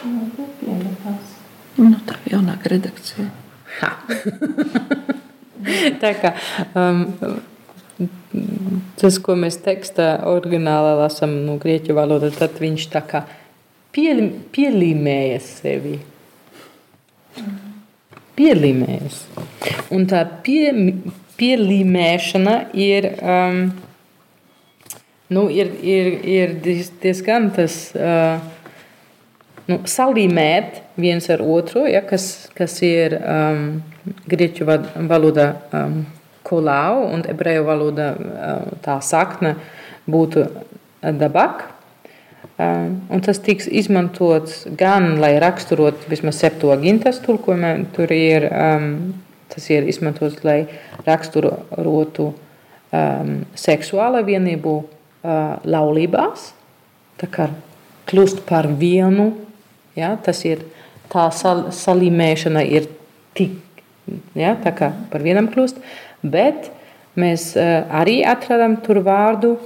Nu. 0.05 0.29
Nu, 1.75 1.97
tā 2.07 2.15
ir 2.25 2.37
jaunāka 2.37 2.71
redakcija. 2.71 3.27
Tā 6.03 6.11
kā 6.21 6.35
um, 6.77 7.07
tas, 9.01 9.17
ko 9.23 9.37
mēs 9.39 9.57
tekstā 9.65 10.09
oriģinālā 10.29 10.93
lasām 11.01 11.31
no 11.47 11.57
grieķu 11.63 11.97
valodas, 11.97 12.37
tad 12.39 12.59
viņš 12.63 12.87
tā 12.93 13.03
kā 13.09 13.25
pie, 13.95 14.13
pielīmēja 14.55 15.41
sevi. 15.45 15.97
Pielīmējas. 18.35 19.21
Un 19.95 20.09
tā 20.11 20.25
pie, 20.47 20.73
pielīmēšana 21.39 22.57
ir, 22.75 23.07
um, 23.23 23.61
nu, 25.35 25.47
ir, 25.51 25.71
ir, 25.83 26.11
ir 26.25 26.57
diez- 26.65 26.93
diezgan 27.03 27.51
tas. 27.55 27.79
Uh, 27.95 28.43
nu, 29.71 29.79
salīmēt 29.89 30.83
viens 31.01 31.29
ar 31.33 31.43
otru, 31.45 31.87
ja, 31.89 32.03
kas, 32.05 32.49
kas 32.57 32.77
ir 32.85 33.17
um, 33.21 33.63
grieķu 34.29 34.67
va- 34.69 34.81
valodā 35.09 35.47
um, 35.73 36.03
kolau 36.45 37.07
un 37.09 37.25
ebreju 37.31 37.65
valodā 37.69 38.11
uh, 38.19 38.75
tā 38.85 38.99
sakne 39.05 39.55
būtu 40.11 40.45
dabak. 41.01 41.71
Un 42.55 43.23
tas 43.27 43.41
tiks 43.43 43.67
izmantots 43.67 44.61
gan, 44.79 45.17
lai 45.19 45.33
raksturotu 45.43 46.07
vismaz 46.07 46.39
septogintas 46.39 47.19
tulkojumā, 47.25 47.73
tur 47.97 48.13
ir, 48.15 48.47
um, 48.47 48.93
tas 49.51 49.67
ir 49.75 49.89
izmantots, 49.91 50.39
lai 50.47 50.61
raksturotu 51.03 52.29
um, 52.31 53.33
seksuālo 53.59 54.23
vienību 54.23 54.77
uh, 54.79 55.59
laulībās, 55.67 56.53
tā 57.19 57.31
kā 57.35 57.49
kļūst 58.07 58.45
par 58.47 58.71
vienu, 58.71 59.33
ja, 59.99 60.15
tas 60.23 60.47
ir 60.47 60.63
tā 61.11 61.27
sal, 61.35 61.73
salīmēšana 61.75 62.63
ir 62.71 62.87
tik, 63.35 63.83
ja, 64.39 64.55
tā 64.63 64.71
kā 64.79 64.95
par 65.11 65.27
vienam 65.27 65.51
kļūst, 65.51 65.83
bet 66.23 66.71
mēs 67.19 67.57
uh, 67.59 67.83
arī 67.91 68.21
atradam 68.23 68.79
tur 68.87 69.03
vārdu 69.03 69.57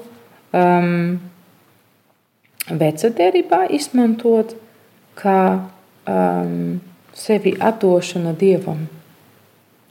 um, 0.57 1.19
vecadērībā 2.71 3.65
izmantot 3.75 4.55
kā 5.19 5.41
um, 6.09 6.79
sevi 7.17 7.55
atdošana 7.61 8.35
Dievam. 8.39 8.87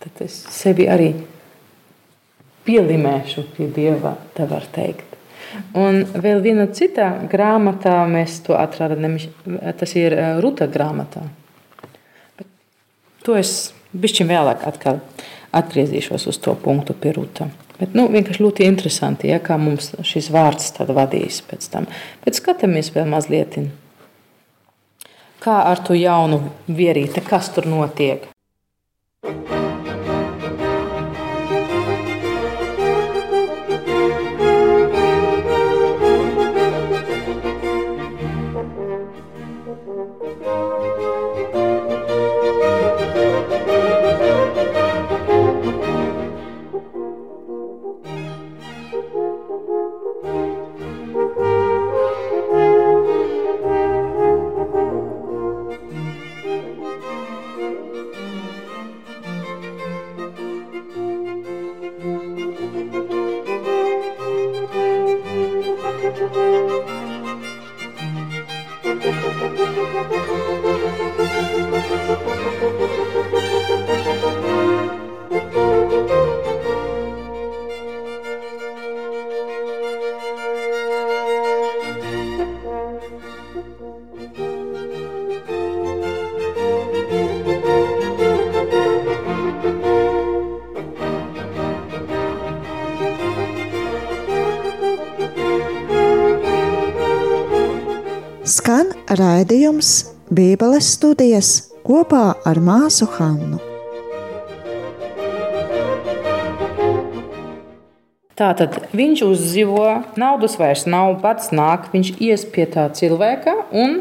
Tad 0.04 0.22
es 0.26 0.40
sevi 0.54 0.88
arī 0.90 1.12
pielimēšu 2.68 3.48
pie 3.56 3.70
Dieva, 3.74 4.16
tā 4.36 4.48
var 4.50 4.68
teikt. 4.76 5.16
Un 5.80 6.04
vēl 6.12 6.42
viena 6.44 6.68
cita 6.76 7.10
grāmatā 7.32 8.02
mēs 8.12 8.42
to 8.46 8.58
atradām, 8.60 9.18
tas 9.80 9.96
ir 9.96 10.16
uh, 10.16 10.42
Ruta 10.44 10.68
grāmatā. 10.72 11.24
Bet 12.38 12.50
to 13.24 13.38
es 13.40 13.72
bišķiņ 13.96 14.30
vēlāk 14.30 14.68
atgriezīšos 15.58 16.28
uz 16.30 16.44
to 16.44 16.54
punktu 16.62 16.96
pie 16.98 17.16
Ruta. 17.16 17.50
Bet, 17.78 17.94
nu, 17.94 18.08
vienkārši 18.10 18.42
ļoti 18.42 18.66
interesanti, 18.66 19.30
ja, 19.30 19.38
kā 19.44 19.58
mums 19.62 19.92
šis 20.06 20.32
vārds 20.34 20.72
vadīs 20.90 21.44
pēc 21.46 21.68
tam. 21.74 21.86
Bet 22.26 22.40
skatāmies 22.40 22.90
vēl 22.96 23.06
mazliet, 23.12 23.60
kā 25.44 25.60
ar 25.70 25.84
to 25.86 25.98
jaunu 25.98 26.42
vierīti, 26.68 27.22
kas 27.22 27.54
tur 27.54 27.70
notiek. 27.70 28.26
Skan 98.68 98.90
raidījums 99.16 99.90
Bībeles 100.28 100.90
studijas 100.98 101.50
kopā 101.88 102.34
ar 102.50 102.58
māsu 102.60 103.06
Hannu. 103.14 103.62
Tātad 108.36 108.76
viņš 108.92 109.24
uzdzīvo, 109.30 109.86
naudas 110.20 110.60
vairs 110.60 110.84
nav, 110.84 111.14
pats 111.24 111.54
nāk, 111.56 111.88
viņš 111.96 112.12
ies 112.28 112.44
pie 112.44 112.68
tā 112.76 112.90
cilvēka 112.92 113.56
un 113.72 113.96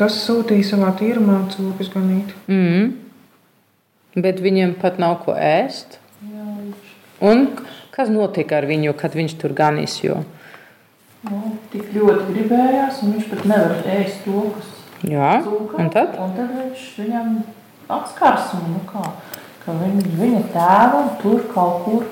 Tas 0.00 0.16
sūtīja 0.24 0.72
savā 0.72 0.96
tīrumā 0.96 1.42
cūkas 1.52 1.92
ganīt. 1.92 2.32
mm, 2.48 2.90
bet 4.16 4.40
viņam 4.40 4.78
pat 4.80 4.96
nav 4.96 5.20
ko 5.28 5.36
ēst. 5.36 6.00
Un 7.20 7.50
kas 7.92 8.08
notika 8.08 8.62
ar 8.64 8.72
viņu, 8.72 8.96
kad 8.96 9.12
viņš 9.12 9.40
tur 9.44 9.52
ganīs? 9.52 10.00
Jo? 10.00 10.22
Nu, 11.28 11.38
tik 11.72 11.90
ļoti 11.92 12.30
gribējās, 12.30 13.02
un 13.04 13.16
viņš 13.16 13.26
pat 13.28 13.42
nevar 13.50 13.74
ēst 13.92 14.22
to, 14.24 14.44
kas 14.54 14.70
Jā, 15.04 15.34
cūka. 15.44 15.76
un 15.82 15.90
tad? 15.92 16.14
Un 16.16 16.32
tad 16.36 16.54
viņš 16.56 16.86
viņam 16.96 17.34
atskarsmi, 17.92 18.70
nu 18.72 18.80
kā, 18.88 19.02
ka 19.64 19.74
viņ, 19.82 20.00
viņa 20.16 20.40
tēvam 20.54 21.10
tur 21.20 21.42
kaut 21.52 21.84
kur 21.84 22.06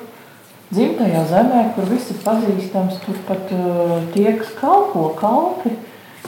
dzimtajā 0.75 1.23
zemē, 1.31 1.63
kur 1.77 1.89
visi 1.89 2.19
pazīstams, 2.21 3.01
tur 3.07 3.17
pat 3.29 3.49
uh, 3.57 3.97
tie, 4.13 4.29
kas 4.43 4.53
kalpo 4.61 5.07
kalpi, 5.17 5.73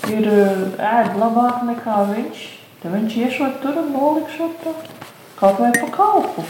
ir 0.09 0.31
uh, 0.33 0.65
ēd 0.81 1.21
labāk 1.21 1.61
nekā 1.69 2.01
viņš. 2.15 2.49
Tad 2.81 2.97
viņš 2.97 3.21
iešot 3.27 3.61
tur 3.61 3.77
un 3.77 3.93
nolikšot 3.93 4.57
to 4.65 4.73
kaut 5.37 5.61
vai 5.61 5.69
pa 5.77 5.93
kalpu. 5.93 6.49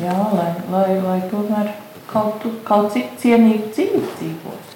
Jā, 0.00 0.16
lai, 0.32 0.50
lai, 0.72 0.88
lai 1.04 1.20
tomēr 1.28 1.74
kaut, 2.08 2.48
kaut 2.64 2.92
cik 2.96 3.16
cienīgu 3.20 3.68
dzīvi 3.74 4.04
dzīvot. 4.16 4.69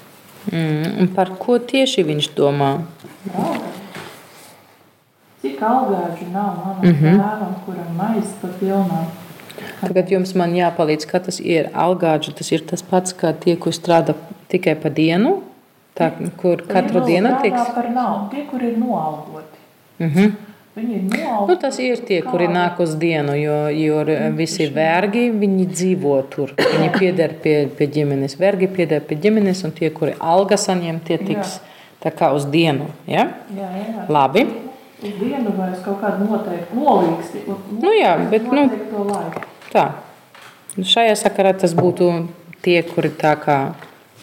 Mm, 0.52 1.00
un 1.00 1.08
par 1.14 1.30
ko 1.40 1.58
tieši 1.58 2.04
viņš 2.04 2.30
domā? 2.36 2.70
Cik 5.44 5.60
augāģi 5.60 6.30
nav 6.32 6.56
manam 6.60 6.82
mm 6.82 6.94
-hmm. 7.00 7.20
tēvam, 7.20 7.54
kuram 7.66 7.96
maize 7.96 8.32
pa 8.40 8.48
pilnām. 8.60 9.06
Tagad 9.80 10.10
jums 10.10 10.34
man 10.34 10.54
jāpalīdz, 10.56 11.06
ka 11.06 11.20
tas 11.26 11.40
ir 11.40 11.68
algāģi. 11.72 12.34
Tas 12.38 12.52
ir 12.52 12.64
tas 12.70 12.82
pats, 12.82 13.14
kā 13.14 13.32
tie, 13.40 13.56
kur 13.56 13.72
strādā 13.72 14.14
tikai 14.48 14.74
pa 14.74 14.88
dienu, 14.88 15.42
tā, 15.98 16.10
kur 16.40 16.62
katru 16.68 17.04
dienu 17.06 17.28
strādā 17.28 17.42
tiks. 17.42 17.74
par 17.74 17.90
naudu, 17.90 18.30
tie, 18.30 18.46
kur 18.50 18.62
ir 18.62 18.78
noalgoti. 18.78 19.58
Mm 19.98 20.10
-hmm. 20.10 20.32
Nu, 20.74 21.54
tas 21.60 21.76
ir 21.78 22.00
tie, 22.02 22.16
kuri 22.26 22.48
nāk 22.50 22.80
uz 22.82 22.96
dienu, 22.98 23.36
jo, 23.38 23.58
jo 23.70 24.00
visi 24.34 24.66
vergi 24.74 25.28
dzīvo 25.70 26.16
tur. 26.32 26.50
Viņi 26.58 26.88
pieder 26.96 27.36
pie, 27.44 27.54
pie 27.70 27.86
ģimenes. 27.94 28.34
Vergi 28.40 28.66
pieder 28.66 29.04
pie 29.06 29.20
ģimenes, 29.22 29.62
un 29.68 29.74
tie, 29.76 29.92
kuri 29.94 30.16
alga 30.18 30.58
saņem, 30.58 30.98
tie 31.06 31.20
tiks 31.22 31.60
uz 32.34 32.48
dienu. 32.50 32.88
Ja? 33.06 33.28
Jā, 33.54 33.70
jā. 33.70 34.06
Labi. 34.10 34.44
Uz 35.04 35.14
dienu 35.20 35.54
vai 35.54 35.70
uz 35.76 35.80
kaut 35.84 36.00
kādu 36.02 36.26
noteiktu 36.26 36.80
nolīgsti. 36.80 37.44
Nu 37.78 37.94
jā, 37.94 38.16
bet, 38.32 38.50
nu-. 38.50 38.66
Tā. 39.70 39.86
Šajā 40.74 41.14
sakarā 41.20 41.54
tas 41.54 41.76
būtu 41.78 42.10
tie, 42.66 42.80
kuri 42.82 43.12
tā 43.14 43.36
kā 43.38 43.58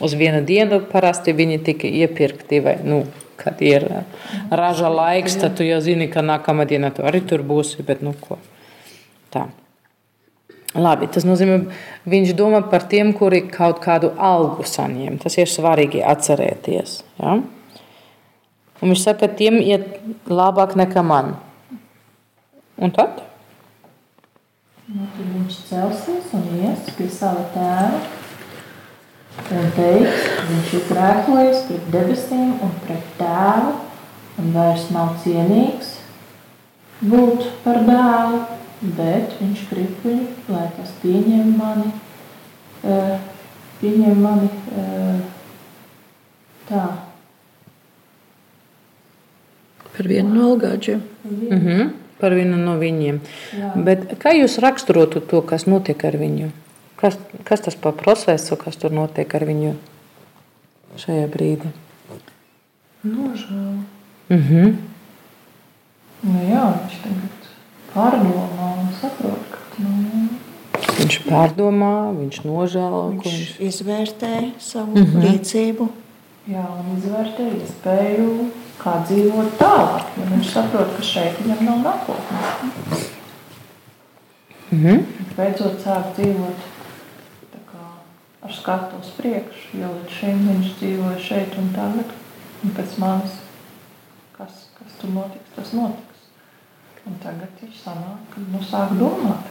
uz 0.04 0.16
vienu 0.20 0.42
dienu 0.44 0.82
parasti 0.92 1.32
viņi 1.32 1.62
tika 1.64 1.88
iepirkti. 1.88 2.60
Vai, 2.66 2.76
nu, 2.84 3.06
kad 3.42 3.62
ir 3.66 3.88
eh, 3.90 4.28
raža 4.54 4.92
laiks, 4.94 5.40
tad 5.42 5.58
tu 5.58 5.66
jau 5.68 5.80
zini, 5.84 6.10
ka 6.12 6.24
nākamā 6.26 6.68
diena 6.70 6.92
tu 6.94 7.06
arī 7.08 7.24
tur 7.28 7.44
būsi. 7.48 7.84
Bet, 7.88 8.04
nu, 8.06 8.14
ko. 8.22 8.38
Tā. 9.34 9.48
Labi, 10.72 11.10
tas 11.12 11.26
nozīmē, 11.28 11.58
viņš 12.08 12.36
domā 12.40 12.62
par 12.72 12.86
tiem, 12.88 13.12
kuri 13.18 13.42
kaut 13.52 13.82
kādu 13.84 14.14
algu 14.16 14.64
saņem. 14.68 15.18
Tas 15.20 15.36
ir 15.42 15.52
svarīgi 15.52 16.04
atcerēties. 16.08 17.02
Ja? 17.20 17.42
Un 18.82 18.94
viņš 18.94 19.04
saka, 19.04 19.28
ka 19.28 19.36
tiem 19.42 19.60
iet 19.60 20.00
labāk 20.32 20.78
nekā 20.80 21.04
man. 21.06 21.36
Un 22.82 22.96
tad? 22.96 23.20
Nu, 24.92 25.06
viņš 25.18 25.60
celsies 25.68 26.32
un 26.36 26.48
ies 26.64 26.88
pie 26.98 27.10
sava 27.12 27.44
tēva. 27.54 28.00
Un 29.52 29.72
teiks, 29.76 30.28
viņš 30.50 30.74
ir 30.78 30.84
grēkojies 30.90 31.64
pret 31.68 31.88
debesīm 31.96 32.54
un 32.64 32.72
pret 32.86 33.04
tēvu. 33.20 33.74
Un 34.42 34.54
vairs 34.56 34.88
nav 34.96 35.18
cienīgs 35.24 35.98
būt 37.02 37.48
par 37.66 37.82
dēlu. 37.88 38.40
Bet 38.82 39.36
viņš 39.42 39.60
grib 39.70 40.06
viņu, 40.06 40.28
lai 40.50 40.66
tas 40.78 40.90
pieņem 41.04 41.52
mani. 41.58 41.92
eh, 42.84 43.20
Pieņem 43.82 44.18
mani 44.22 44.50
eh, 44.78 45.20
tā. 46.70 46.86
Par 49.92 50.08
vienu 50.08 50.34
no 50.34 50.52
algāģiem. 50.54 51.02
-hmm. 51.26 51.90
Par 52.20 52.34
vienu 52.34 52.58
no 52.58 52.78
viņiem. 52.80 53.20
Jā. 53.60 53.72
Bet 53.76 54.18
kā 54.20 54.34
jūs 54.38 54.60
raksturotu 54.62 55.20
to, 55.20 55.42
kas 55.42 55.66
notiek 55.66 56.06
ar 56.06 56.14
viņu? 56.18 56.52
Kas, 57.02 57.18
kas 57.44 57.64
tas 57.66 57.76
par 57.76 57.96
procesu, 57.98 58.56
kas 58.56 58.78
tur 58.78 58.94
notiek 58.94 59.32
ar 59.36 59.46
viņu? 59.50 59.74
šajā 61.02 61.28
brīdī? 61.32 61.72
Nožēlu. 63.08 63.84
Mhm. 64.30 64.74
Nu, 66.22 66.42
jā, 66.46 66.66
viņš 66.78 66.98
tagad 67.02 67.48
pārdomā 67.94 68.68
un 68.84 68.92
saprot, 69.00 69.56
ka 69.74 69.84
nu, 69.84 70.28
Viņš 71.02 71.16
pārdomā, 71.26 72.12
viņš 72.14 72.38
nožēlo, 72.46 73.00
Viņš 73.16 73.26
viņš 73.26 73.54
izvērtē 73.68 74.34
savu 74.62 74.92
mm 74.94 75.06
-hmm. 75.06 75.24
rīcību. 75.26 75.88
jā, 76.52 76.66
un 76.78 76.98
izvērtē 76.98 77.48
iespēju, 77.62 78.52
kā 78.84 78.94
dzīvot 79.08 79.58
tālāk. 79.58 80.06
Jo 80.18 80.28
viņš 80.36 80.52
saprot, 80.54 80.94
ka 80.98 81.02
šeit 81.04 81.42
viņam 81.42 81.66
nav 81.66 81.78
nākotnes. 81.88 83.10
Mhm. 84.72 85.02
Viņš 85.18 85.36
beidzot 85.38 85.82
sāk 85.84 86.14
dzīvot 86.16 86.70
skatu 88.58 89.00
uz 89.02 89.10
priekšu, 89.18 89.78
jo 89.82 89.88
līdz 89.96 90.18
šim 90.20 90.42
viņš 90.48 90.74
dzīvoja 90.80 91.20
šeit 91.24 91.56
un 91.62 91.70
tagad. 91.76 92.12
Un 92.62 92.74
pēc 92.78 92.98
manis, 93.02 93.38
kas, 94.38 94.68
kas 94.78 94.98
tur 95.02 95.14
notiks, 95.16 95.54
tas 95.56 95.72
notiks. 95.74 96.26
Un 97.10 97.16
tagad 97.24 97.64
viņš 97.64 97.80
sanāk, 97.82 98.20
ka 98.34 98.44
nu 98.52 98.62
sāk 98.66 98.94
domāt. 99.00 99.50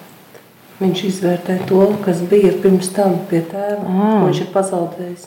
Viņš 0.81 1.03
izvērtē 1.09 1.57
to, 1.69 1.81
kas 2.05 2.23
bija 2.31 2.53
pirms 2.63 2.93
tam 2.97 3.19
pie 3.31 3.43
tēva. 3.51 3.83
Ko 3.85 4.29
Viņš 4.29 4.45
ir 4.45 4.53
pazaudējis. 4.55 5.27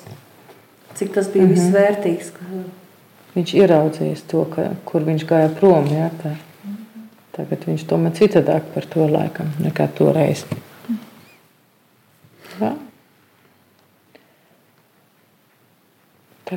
Cik 0.93 1.13
tas 1.13 1.27
bija 1.33 1.45
mm 1.45 1.51
-hmm. 1.51 1.59
visvērtīgs. 1.59 2.31
ka- 2.31 2.63
Viņš 3.35 3.53
ieraudzījis 3.53 4.23
to, 4.27 4.45
ka, 4.45 4.69
kur 4.85 5.01
viņš 5.01 5.25
gāja 5.25 5.49
prom. 5.59 5.85
Jā, 5.87 6.09
tā. 6.23 6.35
Tagad 7.33 7.65
viņš 7.65 7.85
domā 7.89 8.11
citādāk 8.13 8.61
par 8.73 8.85
to 8.85 9.07
laikam 9.07 9.47
nekā 9.59 9.87
toreiz. 9.97 10.45
Jā. 10.89 10.95
Tā 12.59 12.75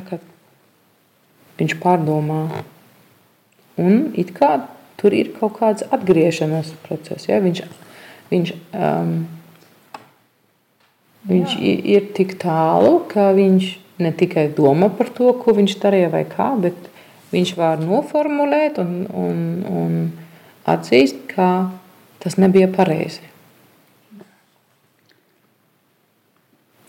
kā 0.05 0.19
viņš 1.57 1.77
pārdomā, 1.81 2.41
un 3.81 4.11
it 4.15 4.33
kā 4.37 4.67
tur 4.97 5.13
ir 5.13 5.31
kaut 5.37 5.57
kāds 5.59 5.85
atgriešanās 5.93 6.73
process. 6.85 7.27
Ja? 7.29 7.39
Viņš, 7.41 7.63
viņš, 8.31 8.53
um, 8.73 9.27
viņš 11.29 11.57
i- 11.61 11.81
ir 11.95 12.11
tik 12.17 12.37
tālu, 12.41 12.99
ka 13.09 13.31
viņš 13.37 13.77
ne 13.99 14.11
tikai 14.11 14.47
domā 14.53 14.89
par 14.97 15.09
to, 15.09 15.31
ko 15.33 15.53
viņš 15.57 15.77
darīja 15.81 16.11
vai 16.13 16.23
kā, 16.25 16.51
bet 16.61 16.75
viņš 17.33 17.55
var 17.57 17.81
noformulēt 17.81 18.77
un, 18.81 19.07
un, 19.13 19.41
un 19.65 19.97
atzīst, 20.65 21.25
ka 21.33 21.71
tas 22.19 22.37
nebija 22.37 22.67
pareizi. 22.67 23.21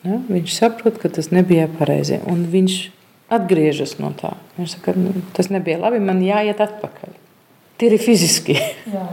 Ja? 0.05 0.21
Viņš 0.29 0.55
saprot, 0.55 0.99
ka 1.01 1.11
tas 1.13 1.33
nebija 1.35 1.69
pareizi, 1.79 2.21
un 2.29 2.47
viņš 2.53 2.79
atgriežas 3.35 3.97
no 4.01 4.11
tā. 4.17 4.35
Viņš 4.57 4.75
saka, 4.79 4.95
nu, 4.97 5.13
tas 5.37 5.51
nebija 5.53 5.79
labi, 5.83 6.01
man 6.01 6.21
jāiet 6.25 6.61
atpakaļ. 6.65 7.15
Tīri 7.79 7.99
fiziski. 8.03 8.57
Jā, 8.95 9.05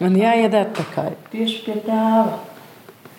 Man 0.00 0.14
jāiet 0.20 0.54
atpakaļ. 0.54 1.14
tieši 1.32 1.62
pie 1.66 1.76
tēva. 1.86 2.38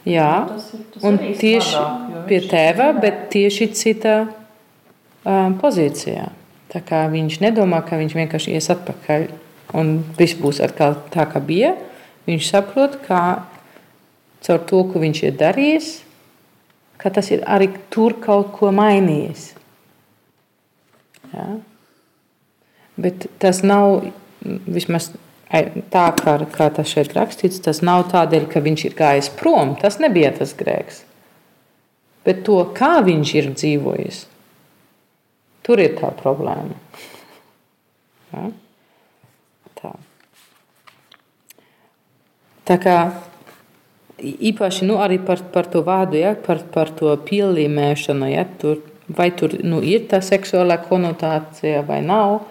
Jā, 0.08 0.30
Tas 0.50 0.70
ir- 0.76 0.86
tas 0.94 1.04
un 1.08 1.18
tieši 1.40 1.74
jo 1.76 2.22
pie 2.28 2.40
tēva, 2.52 2.90
bet 3.02 3.30
tieši 3.34 3.68
citā 3.76 4.16
um, 4.28 5.56
pozīcijā. 5.60 6.30
Tā 6.74 6.82
kā 6.84 7.04
viņš 7.12 7.38
nedomā, 7.44 7.82
ka 7.88 8.00
viņš 8.00 8.16
vienkārši 8.18 8.56
ies 8.58 8.70
atpakaļ 8.74 9.28
un 9.80 9.92
viss 10.18 10.36
būs 10.40 10.60
atkal 10.66 10.96
tā, 11.14 11.26
kā 11.32 11.40
bija. 11.44 11.74
Viņš 12.28 12.50
saprot, 12.52 12.98
ka 13.08 13.20
caur 14.44 14.60
to, 14.68 14.84
ko 14.92 15.00
viņš 15.04 15.22
ir 15.28 15.36
darījis, 15.40 15.90
ka 17.00 17.12
tas 17.12 17.30
ir 17.36 17.44
arī 17.48 17.70
tur 17.92 18.16
kaut 18.24 18.52
ko 18.58 18.72
mainījis. 18.76 19.50
Ja? 21.34 21.48
Bet 22.96 23.28
tas 23.42 23.64
nav 23.66 24.04
vismaz 24.44 25.12
tā, 25.94 26.06
kā, 26.20 26.36
kā 26.54 26.70
tas 26.74 26.92
šeit 26.92 27.16
rakstīts. 27.18 27.62
Tas 27.64 27.82
nav 27.86 28.08
tādēļ, 28.14 28.48
ka 28.52 28.62
viņš 28.64 28.86
ir 28.90 28.98
gājis 28.98 29.32
prom. 29.40 29.76
Tas 29.82 30.00
nebija 30.02 30.34
tas 30.38 30.56
grēks. 30.58 31.04
Bet 32.24 32.46
to, 32.48 32.62
kā 32.76 33.02
viņš 33.04 33.34
ir 33.36 33.50
dzīvojis, 33.52 34.24
tur 35.66 35.82
ir 35.84 35.98
tā 36.00 36.14
problēma. 36.22 36.78
Ja? 38.32 38.48
Tā. 39.82 39.92
Tā 42.64 42.80
kā 42.80 42.98
īpaši 44.24 44.88
nu, 44.88 44.98
arī 45.04 45.20
par, 45.20 45.44
par 45.52 45.68
to 45.72 45.84
vārdu, 45.84 46.22
ja, 46.22 46.32
par, 46.40 46.64
par 46.72 46.94
to 46.96 47.12
pielīmēšanu, 47.28 48.30
ja, 48.32 48.46
tur, 48.62 48.80
vai 49.18 49.30
tur 49.36 49.56
nu, 49.64 49.82
ir 49.84 50.08
tā 50.12 50.22
seksuālā 50.24 50.80
konotācija 50.88 51.84
vai 51.88 52.02
nav. 52.06 52.42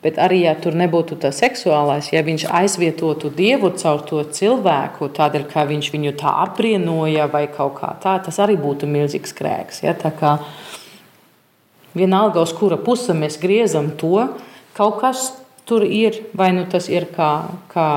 Bet 0.00 0.16
arī, 0.16 0.38
ja 0.46 0.54
tur 0.56 0.72
nebūtu 0.80 1.18
tā 1.20 1.28
seksuālais, 1.28 2.06
ja 2.14 2.22
viņš 2.24 2.46
aizvietotu 2.56 3.28
dievu 3.36 3.68
caur 3.76 4.00
to 4.08 4.22
cilvēku, 4.24 5.10
tādēļ, 5.12 5.44
ka 5.50 5.66
viņš 5.68 5.90
viņu 5.92 6.14
tā 6.22 6.32
apbrīnoja 6.46 7.26
vai 7.28 7.44
kaut 7.52 7.74
kā 7.82 7.90
tā, 8.00 8.14
tas 8.24 8.40
arī 8.40 8.56
būtu 8.56 8.88
milzīgs 8.88 9.36
grēks. 9.36 9.82
Ja? 9.84 9.92
Tā 9.92 10.08
kā 10.16 10.38
vienalga, 11.92 12.40
uz 12.40 12.54
kura 12.56 12.80
puse 12.80 13.12
mēs 13.12 13.36
griezam 13.42 13.92
to, 14.00 14.24
kaut 14.72 15.02
kas 15.02 15.34
tur 15.68 15.84
ir, 15.84 16.16
vai 16.32 16.48
nu 16.56 16.64
tas 16.64 16.88
ir 16.88 17.04
kā, 17.12 17.30
kā 17.68 17.90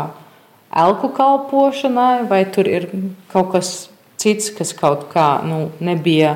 elku 0.76 1.08
kalpošanai, 1.16 2.28
vai 2.28 2.44
tur 2.52 2.68
ir 2.68 2.90
kaut 3.32 3.54
kas 3.56 3.74
cits, 4.20 4.52
kas 4.56 4.76
kaut 4.76 5.08
kā 5.14 5.38
nu, 5.48 5.70
nebija 5.80 6.36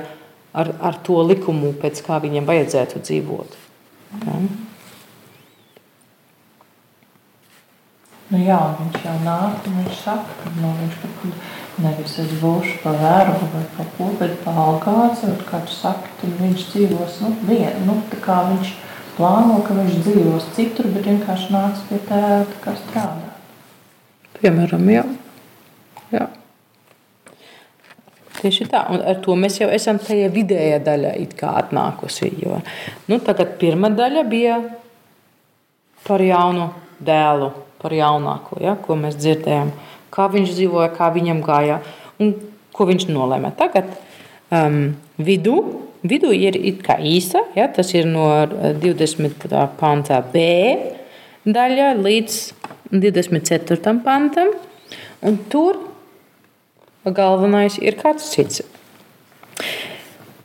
ar, 0.57 0.71
ar 0.89 0.97
to 1.05 1.19
likumu, 1.25 1.73
pēc 1.81 2.01
kā 2.05 2.21
viņam 2.23 2.47
vajadzētu 2.49 3.03
dzīvot. 3.05 3.59
Ja? 4.23 4.39
Nu 8.27 8.39
jā, 8.43 8.57
viņš 8.75 9.05
jau 9.05 9.13
nāk, 9.23 9.67
un 9.69 9.77
viņš 9.83 9.99
saka, 10.03 10.33
ka 10.41 10.49
nu, 10.57 10.73
viņš 10.81 10.95
pat 10.99 11.21
nevis 11.83 12.17
es 12.19 12.33
būšu 12.41 12.81
pa 12.83 12.91
vergu 12.99 13.47
vai 13.53 13.61
pa 13.77 13.85
ko, 13.95 14.09
bet 14.19 14.33
pa 14.43 14.55
algāci, 14.65 15.29
un 15.29 15.37
kā 15.47 15.61
tu 15.63 15.71
saki, 15.71 16.11
tad 16.19 16.33
viņš 16.41 16.65
dzīvos, 16.73 17.21
nu, 17.23 17.31
vien, 17.47 17.77
nu, 17.87 18.01
tā 18.11 18.19
kā 18.25 18.41
viņš 18.49 18.73
plāno, 19.15 19.61
ka 19.63 19.77
viņš 19.77 20.01
dzīvos 20.01 20.49
citur, 20.57 20.89
bet 20.91 21.07
vienkārši 21.07 21.55
nāks 21.55 21.85
pie 21.87 22.01
tēva, 22.09 22.43
tā 22.51 22.59
kā 22.65 22.75
strādā. 22.81 23.31
Piemēram, 24.41 24.91
jā. 24.91 25.05
Tieši 28.37 28.67
tā, 28.69 28.83
un 28.93 29.01
ar 29.01 29.17
to 29.23 29.33
mēs 29.39 29.57
jau 29.57 29.69
esam 29.73 29.97
tajā 30.01 30.27
vidējā 30.33 30.77
daļā 30.85 31.13
atnākusi. 31.49 32.29
Jo, 32.43 32.59
nu, 33.09 33.17
tagad 33.25 33.55
pirmā 33.61 33.89
daļa 33.97 34.23
bija 34.29 34.59
par 36.05 36.21
jaunu 36.21 36.69
dēlu, 37.01 37.49
par 37.81 37.95
jaunāko, 37.97 38.59
ja, 38.61 38.75
ko 38.77 38.97
mēs 38.99 39.17
dzirdējām. 39.17 39.71
Kā 40.13 40.27
viņš 40.33 40.53
dzīvoja, 40.53 40.91
kā 40.97 41.09
viņam 41.15 41.41
gāja 41.45 41.81
un 42.21 42.35
ko 42.73 42.87
viņš 42.89 43.07
nolēma. 43.09 43.51
Tagad 43.57 43.89
um, 44.53 44.93
vidū, 45.17 45.57
vidū 46.07 46.31
ir 46.37 46.59
īsa, 46.61 47.43
ja, 47.57 47.67
tas 47.73 47.93
ir 47.97 48.05
no 48.09 48.29
20. 48.45 49.49
pantā 49.81 50.21
B 50.33 50.45
daļa 51.47 51.91
līdz 51.97 52.39
24. 52.93 53.97
pantam. 54.05 54.53
Un 55.25 55.37
tur 55.49 55.79
galvenais 57.15 57.77
ir 57.81 57.97
kāds 57.99 58.31
cits. 58.33 58.63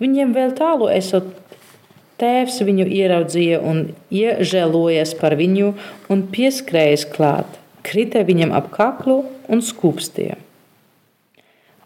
Viņiem 0.03 0.33
vēl 0.35 0.55
tālu 0.59 0.89
esot 0.91 1.29
tēvs 2.23 2.61
viņu 2.67 2.87
ieraudzīja 2.91 3.61
un 3.67 3.85
iežēlojies 4.15 5.17
par 5.21 5.37
viņu 5.39 5.73
un 6.13 6.25
pieskrējas 6.33 7.07
klāt, 7.13 7.59
krita 7.87 8.23
viņam 8.27 8.55
ap 8.55 8.71
kaklu 8.75 9.23
un 9.51 9.63
skūpstīja. 9.65 10.39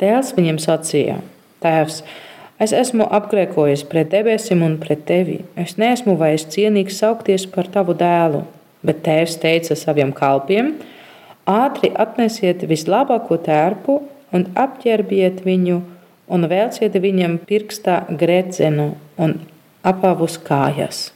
Tēvs 0.00 0.34
viņam 0.36 0.58
sacīja: 0.60 1.20
Tēvs, 1.64 2.02
es 2.60 2.74
esmu 2.76 3.06
apgrēkojis 3.18 3.86
pret 3.88 4.10
debesīm 4.12 4.64
un 4.66 4.76
pret 4.80 5.06
tevi. 5.08 5.38
Es 5.56 5.78
neesmu 5.80 6.18
vairs 6.20 6.44
cienīgs 6.52 7.00
saukties 7.00 7.46
par 7.52 7.70
tavu 7.72 7.96
dēlu. 7.96 8.44
Bet 8.84 9.00
tēvs 9.06 9.38
teica 9.40 9.76
saviem 9.78 10.12
kalpiem: 10.16 10.74
Ātri 11.48 11.92
atnesiet 11.96 12.66
vislabāko 12.68 13.40
tērpu 13.40 14.02
un 14.34 14.46
apģērbiet 14.58 15.42
viņu, 15.46 15.80
un 16.26 16.48
vēlciet 16.50 16.96
viņam 17.02 17.38
pirkstā 17.46 18.02
grēcenu 18.10 18.92
un 19.22 19.38
apavus 19.86 20.38
kājas. 20.42 21.10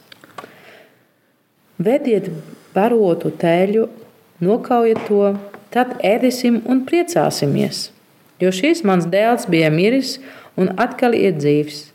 Vediet 1.81 2.29
barotu 2.75 3.31
tēļu, 3.41 3.87
nokaujiet 4.43 5.01
to, 5.07 5.33
tad 5.73 5.97
ēdīsim 6.05 6.61
un 6.69 6.83
priecāsimies. 6.87 7.89
Jo 8.41 8.51
šis 8.53 8.83
mans 8.87 9.07
dēls 9.09 9.47
bija 9.51 9.69
miris 9.73 10.17
un 10.57 10.73
atkal 10.81 11.15
ir 11.17 11.35
dzīvs. 11.37 11.87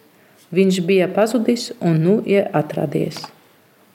Viņš 0.54 0.80
bija 0.86 1.08
pazudis 1.10 1.72
un 1.82 1.98
nu 2.04 2.20
ir 2.26 2.46
atradies. 2.54 3.24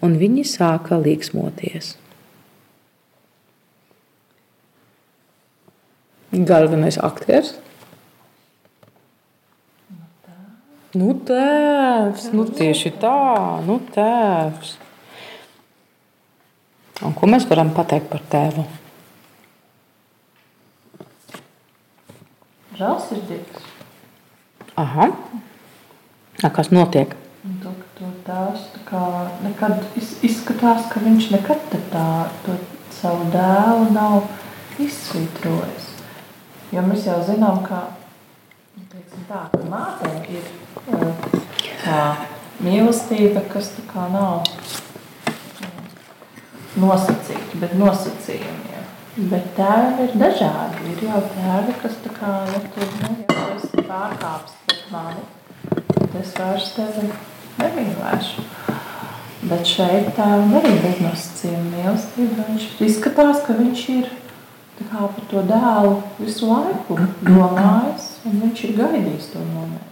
Un 0.03 0.17
viņi 0.19 0.43
sāka 0.49 0.97
līksmoties. 0.99 1.95
Galvenais 6.31 6.95
aktieris. 6.97 7.57
Nu, 10.95 11.13
tēvs, 11.27 12.29
nu 12.35 12.43
tieši 12.51 12.91
tā, 12.99 13.15
nu, 13.63 13.77
tēvs. 13.95 14.73
Un 17.07 17.15
ko 17.17 17.27
mēs 17.31 17.47
varam 17.49 17.71
pateikt 17.75 18.09
par 18.11 18.23
tēvu? 18.31 18.65
Žēlsirdīgs. 22.79 23.69
Aha. 24.83 25.07
A, 26.43 26.49
kas 26.49 26.71
notiek? 26.75 27.15
To, 27.63 27.71
to 27.99 28.11
tēvs 28.27 28.67
kā 28.87 29.03
nekad 29.45 29.83
iz- 29.99 30.17
izskatās, 30.27 30.87
ka 30.91 31.03
viņš 31.03 31.31
nekad 31.35 31.71
tā, 31.93 32.07
to 32.45 32.57
savu 32.99 33.27
dēlu 33.33 33.91
nav 33.95 34.27
izsvītrojis. 34.81 35.90
Jo 36.71 36.81
mēs 36.87 37.03
jau 37.03 37.17
zinām, 37.27 37.57
ka, 37.65 37.81
nu, 38.79 38.85
tā, 39.27 39.41
ka 39.51 39.63
mātei 39.67 40.37
ir 40.37 40.45
eh, 40.95 41.25
tā 41.81 42.03
mīlestība, 42.63 43.43
kas 43.51 43.73
tā 43.75 43.83
kā 43.89 44.05
nav 44.13 44.45
nosacīta, 46.79 47.59
bet 47.59 47.75
nosacījumi. 47.75 48.71
Ja. 48.71 48.85
Bet 49.33 49.49
tēvi 49.57 50.05
ir 50.05 50.15
dažādi. 50.21 50.93
Ir 50.93 51.03
jau 51.09 51.19
tēvi, 51.33 51.75
kas 51.81 51.99
tā 52.05 52.13
kā, 52.15 52.31
tu, 52.71 52.87
nu, 53.01 53.11
ja 53.19 53.27
tu 53.33 53.41
esi 53.57 53.85
pārkāpis 53.89 54.55
pret 54.69 54.87
mani, 54.93 55.27
tad 55.91 56.17
es 56.21 56.31
vairs 56.39 56.71
tevi 56.77 57.09
nemīlēšu. 57.59 58.47
Bet 59.51 59.67
šeit 59.67 60.13
tēvam 60.15 60.55
arī 60.61 60.71
bez 60.85 61.03
nosacījuma 61.03 61.67
mīlestība. 61.75 62.47
Viņš 62.53 62.71
izskatās, 62.87 63.43
ka 63.43 63.59
viņš 63.59 63.87
ir 63.97 64.11
kā 64.89 65.07
par 65.13 65.23
to 65.29 65.43
dēlu 65.49 65.93
visu 66.19 66.49
laiku 66.49 66.97
domājis, 67.27 68.09
un 68.25 68.41
viņš 68.43 68.63
ir 68.67 68.75
gaidījis 68.79 69.31
to 69.33 69.45
momentu. 69.53 69.87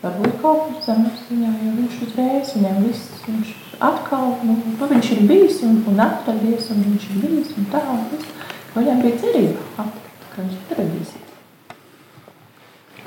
Varbūt 0.00 0.36
kaut 0.40 0.60
kur 0.66 0.82
zemes 0.84 1.24
viņam, 1.28 1.56
jo 1.60 1.72
viņš 1.76 1.96
uzreiz 2.06 2.52
viņam 2.56 2.78
viss, 2.86 3.24
viņš 3.26 3.48
atkal, 3.84 4.30
nu, 4.48 4.54
nu 4.78 4.88
viņš 4.92 5.10
ir 5.16 5.26
bijis 5.28 5.58
un, 5.66 5.82
un 5.90 6.00
atradies, 6.00 6.70
un 6.72 6.84
viņš 6.86 7.08
ir 7.10 7.18
bijis 7.24 7.50
un 7.60 7.66
tā, 7.72 7.82
un 7.94 8.06
viss. 8.12 8.38
Viņam 8.76 9.02
bija 9.02 9.18
cerība 9.20 9.66
atlikt, 9.82 10.24
ka 10.30 10.44
viņš 10.44 10.56
atradīsies. 10.62 11.26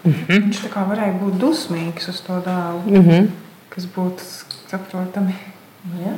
Viņš 0.03 0.61
tā 0.65 0.69
kā 0.73 0.83
varēja 0.89 1.15
būt 1.21 1.39
dusmīgs 1.39 2.09
uz 2.11 2.19
to 2.25 2.41
dēlu, 2.45 2.83
Mm 2.85 3.03
-hmm. 3.07 3.29
kas 3.69 3.85
būtu 3.95 4.19
saprotami. 4.69 5.35
Nu, 5.83 6.01
ja? 6.05 6.13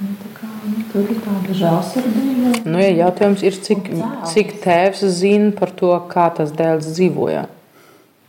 Nu, 0.00 0.30
kā, 0.34 0.48
nu, 0.66 0.84
tur 0.92 1.10
ir 1.10 1.20
tāda 1.24 1.56
žēlsirdība. 1.58 2.54
Nu, 2.66 2.80
ja 2.82 2.90
jautājums 3.04 3.44
ir, 3.46 3.58
cik, 3.66 3.90
cik 4.30 4.56
tēvs 4.64 5.04
zina 5.18 5.52
par 5.56 5.74
to, 5.76 5.92
kā 6.10 6.28
tas 6.34 6.54
dēls 6.56 6.88
dzīvoja. 6.96 7.46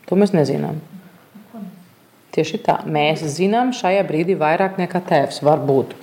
To 0.09 0.17
mēs 0.19 0.35
nezinām. 0.35 0.81
Tieši 2.35 2.59
tā. 2.65 2.81
Mēs 2.85 3.23
zinām 3.37 3.71
šajā 3.73 4.03
brīdī 4.07 4.35
vairāk 4.37 4.77
nekā 4.81 5.01
tēvs 5.07 5.39
var 5.45 5.61
būt. 5.65 5.95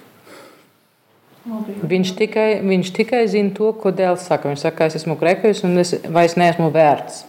Viņš 1.42 2.12
tikai, 2.16 2.48
viņš 2.62 2.92
tikai 2.96 3.24
zina 3.30 3.50
to, 3.56 3.72
ko 3.74 3.90
dēls 3.94 4.24
saka. 4.28 4.48
Viņš 4.50 4.62
saka, 4.62 4.88
es 4.88 5.00
esmu 5.00 5.18
grēkojis 5.20 5.64
un 5.66 5.82
es 5.82 5.96
vairs 6.06 6.38
neesmu 6.38 6.70
vērts. 6.74 7.24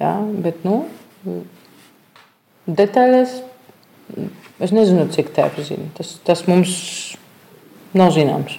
Ja? 0.00 0.16
Bet, 0.44 0.64
nu, 0.66 0.82
detaļas 2.66 3.38
es 4.64 4.72
nezinu, 4.72 5.06
cik 5.12 5.30
tēvs 5.36 5.70
zina. 5.70 5.86
Tas, 5.98 6.16
tas 6.26 6.46
mums 6.48 6.74
nav 7.94 8.14
zināms. 8.16 8.58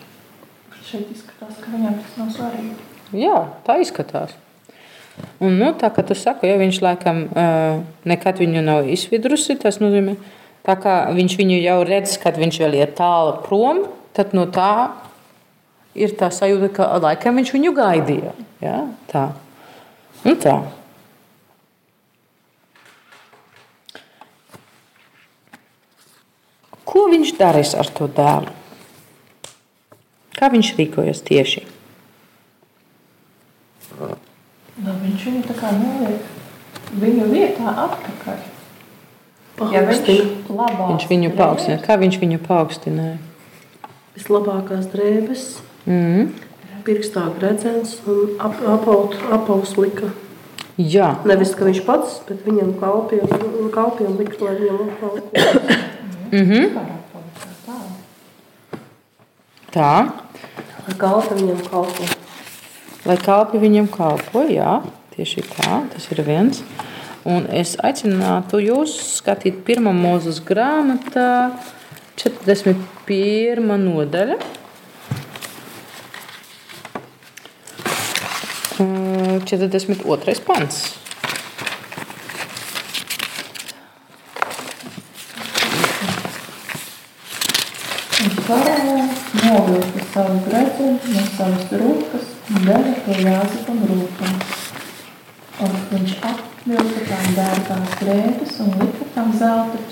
šeit 0.87 1.09
izskatās, 1.11 1.57
ka 1.59 1.71
viņam 1.73 1.97
tas 1.99 2.13
nav 2.19 2.29
svarīgi. 2.35 2.75
Jā, 3.17 3.39
tā 3.67 3.79
izskatās. 3.83 4.35
Un, 5.41 5.57
nu, 5.57 5.71
tā 5.77 5.89
kā 5.93 6.03
tu 6.05 6.15
saki, 6.15 6.47
ja 6.47 6.57
viņš 6.59 6.79
laikam 6.83 7.23
uh, 7.27 7.81
nekad 8.07 8.39
viņu 8.39 8.61
nav 8.63 8.87
izvidrusi, 8.87 9.57
tas 9.59 9.81
nozīmē, 9.81 10.15
tā 10.65 10.77
kā 10.79 10.95
viņš 11.15 11.37
viņu 11.39 11.59
jau 11.63 11.77
redz, 11.87 12.17
kad 12.21 12.37
viņš 12.37 12.61
vēl 12.63 12.77
ir 12.79 12.93
tālu 12.97 13.37
prom, 13.43 13.83
tad 14.17 14.35
no 14.37 14.45
tā 14.53 14.93
ir 15.97 16.13
tā 16.17 16.29
sajūta, 16.33 16.69
ka 16.73 16.89
laikam 17.01 17.39
viņš 17.41 17.53
viņu 17.55 17.73
gaidīja. 17.77 18.33
Ja? 18.61 18.81
Tā. 19.09 19.29
Nu, 20.25 20.35
tā. 20.37 20.59
Ko 26.87 27.09
viņš 27.11 27.33
darīs 27.37 27.73
ar 27.77 27.89
to 27.93 28.07
dēlu? 28.07 28.53
Kā 30.37 30.49
viņš 30.53 30.73
rīkojas 30.77 31.23
tieši? 31.25 31.63
Nu, 33.97 34.91
viņš 35.01 35.23
viņu 35.25 35.43
tā 35.47 35.55
kā 35.57 35.71
noliek 35.73 36.21
viņu 37.01 37.29
vietā 37.31 37.71
atpakaļ. 37.87 38.43
Ja 39.73 39.81
viņš 39.87 40.11
Viņš 40.47 41.07
viņu 41.09 41.31
paaugstināja. 41.33 41.81
Kā 41.81 41.97
viņš 41.97 42.19
viņu 42.21 42.37
paaugstināja? 42.45 43.17
vislabākās 44.17 44.87
drēbes, 44.93 45.41
Mm. 45.87 46.33
pirkstā 46.83 47.27
gredzens 47.39 47.97
un 48.07 48.33
ap, 48.39 48.55
apaut, 48.65 49.13
apaus 49.31 49.75
lika. 49.77 50.09
Jā, 50.77 51.23
Nevis, 51.25 51.53
ka 51.55 51.65
viņš 51.65 51.81
pats, 51.85 52.19
bet 52.27 52.43
viņam 52.45 52.73
kalpiem, 52.79 53.25
kalpiem 53.73 54.17
lika, 54.17 54.37
lai 54.45 54.55
viņam 54.55 54.89
apautu. 54.89 55.21
tā. 59.71 60.26
Lai 60.87 60.95
kalpa 60.95 61.35
viņam 61.35 61.63
kalpo. 61.67 62.05
Lai 63.07 63.17
kalpi 63.19 63.59
viņam 63.59 63.89
kalpo, 63.91 64.45
jā, 64.47 64.77
tieši 65.15 65.43
tā, 65.51 65.81
tas 65.91 66.05
ir 66.15 66.21
viens. 66.23 66.61
Un 67.27 67.49
es 67.51 67.73
aicinātu 67.83 68.61
jūs 68.63 68.93
skatīt 69.17 69.65
pirmā 69.67 69.91
mūzes 69.91 70.39
grāmatā, 70.47 71.51
41. 72.15 73.67
nodaļa. 73.83 74.39
Uh, 78.77 79.43
42. 79.43 80.39
pants. 80.47 80.79
Un 88.23 88.29
faraons 88.47 89.27
novilka 89.43 90.01
savu 90.13 90.39
gredzenu 90.47 90.76
no 90.91 91.25
savas 91.35 91.67
rūkas 91.81 92.29
un 92.53 92.67
deva 92.67 92.93
to 93.05 93.17
Jāzepam 93.25 93.83
rūkam. 93.91 94.37
Un 95.65 95.75
viņš 95.91 96.15
apvilka 96.31 97.05
tām 97.09 97.27
dārgās 97.39 97.97
drēbes 98.01 98.59
un 98.63 98.75
lika 98.81 99.11
tam 99.15 99.33
zelta. 99.33 99.87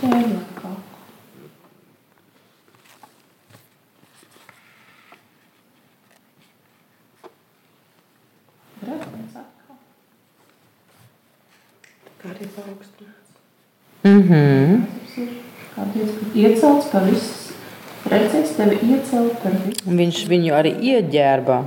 Kā 12.25 12.31
arī 12.33 12.47
paaugstināts. 12.55 13.33
Mm 14.03 14.21
-hmm. 14.29 14.85
Tas 14.99 15.17
ir 15.17 15.29
kā 15.75 15.83
diezgan 15.93 16.31
iecelts 16.33 16.87
par 16.91 17.03
visas. 17.09 17.44
Redzēs 18.05 18.51
tevi 18.53 18.77
iecelt 18.85 19.39
par 19.41 19.55
visu. 19.63 19.81
Viņš 19.89 20.19
viņu 20.29 20.53
arī 20.53 20.75
ieģērba. 20.91 21.57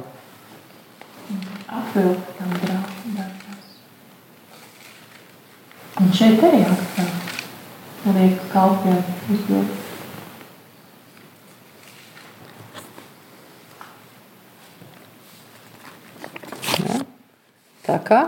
Apvilkt 1.79 2.31
tam 2.39 2.53
dārgās. 2.63 3.73
Un 5.99 6.15
šeit 6.15 6.47
arī 6.47 6.63
atkal 6.63 8.15
liek 8.15 8.47
kalpiem 8.53 9.03
uzvilkt. 9.35 9.85
Tā 17.89 17.99
kā 18.05 18.23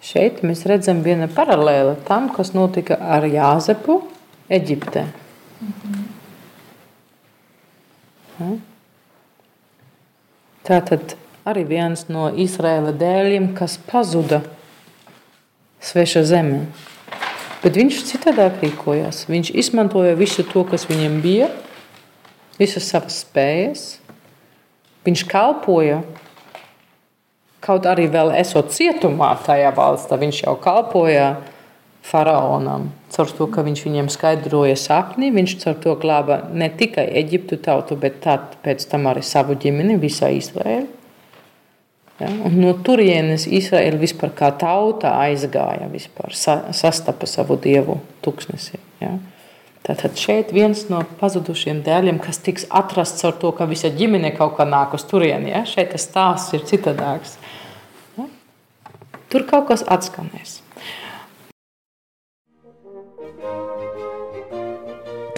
šeit 0.00 0.44
mēs 0.46 0.64
redzam 0.70 1.04
viena 1.04 1.28
paralēla 1.28 1.98
tam, 2.08 2.32
kas 2.32 2.54
notika 2.56 2.96
ar 2.96 3.28
Jāzepu 3.28 4.00
Eģiptē. 4.48 5.08
Tā 10.68 10.82
tad 10.84 11.14
arī 11.48 11.64
viens 11.64 12.04
no 12.12 12.28
Izraēla 12.28 12.92
dēļiem, 13.00 13.54
kas 13.56 13.78
pazuda 13.88 14.42
sveša 15.80 16.26
zemē. 16.28 16.60
Bet 17.62 17.78
viņš 17.80 18.02
citādāk 18.10 18.60
rīkojās. 18.62 19.24
Viņš 19.32 19.54
izmantoja 19.64 20.12
visu 20.18 20.44
to, 20.46 20.62
kas 20.68 20.84
viņam 20.90 21.18
bija, 21.24 21.48
visas 22.60 22.86
savas 22.92 23.22
spējas. 23.24 23.86
Viņš 25.08 25.24
kalpoja 25.30 26.02
Kaut 27.68 27.86
arī 27.90 28.06
vēl 28.08 28.30
esot 28.38 28.70
cietumā 28.70 29.32
tajā 29.42 29.72
valstī, 29.74 30.16
viņš 30.20 30.44
jau 30.44 30.54
kalpoja 30.62 31.32
faraonam. 32.08 32.88
Caur 33.12 33.30
to, 33.36 33.46
ka 33.52 33.64
viņš 33.66 33.84
viņiem 33.86 34.10
skaidroja 34.12 34.76
sapni, 34.80 35.30
viņš 35.34 35.56
caur 35.62 35.80
to 35.84 35.94
glāba 36.00 36.42
ne 36.52 36.68
tikai 36.72 37.06
Eģiptu 37.20 37.60
tautu, 37.64 37.96
bet 38.00 38.24
pēc 38.64 38.86
tam 38.90 39.08
arī 39.10 39.24
savu 39.24 39.56
ģimeni, 39.60 39.98
visā 40.00 40.30
Izraēlu. 40.36 40.88
Ja? 42.18 42.28
No 42.50 42.74
turienes 42.84 43.46
Izraēla 43.46 44.00
vispār 44.00 44.32
kā 44.36 44.50
tauta 44.58 45.14
aizgāja, 45.22 45.86
vispār, 45.92 46.34
sa, 46.34 46.60
sastapa 46.74 47.28
savu 47.30 47.58
dievu 47.62 48.00
tuksnesi. 48.24 48.80
Ja? 49.02 49.14
Tātad 49.86 50.18
šeit 50.20 50.50
viens 50.52 50.82
no 50.90 51.00
pazudušiem 51.20 51.80
dēļiem, 51.86 52.18
kas 52.20 52.42
tiks 52.44 52.66
atrasts 52.74 53.24
ar 53.24 53.38
to, 53.40 53.54
ka 53.56 53.68
visa 53.70 53.88
ģimene 53.94 54.34
kaut 54.36 54.58
kā 54.58 54.66
nāk 54.68 54.96
uz 54.98 55.06
turieni. 55.08 55.54
Ja? 55.54 55.62
Šeit 55.68 55.94
tas 55.94 56.08
stāsts 56.08 56.56
ir 56.58 56.66
citādāks. 56.68 57.38
Ja? 58.18 58.26
Tur 59.32 59.46
kaut 59.48 59.70
kas 59.70 59.86
atskanēs. 59.86 60.58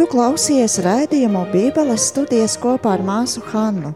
Tu 0.00 0.06
klausies 0.08 0.78
raidījumu 0.80 1.42
Bībeles 1.52 2.08
studijas 2.08 2.54
kopā 2.56 2.96
ar 2.96 3.02
māsu 3.04 3.44
Hannu. 3.50 3.90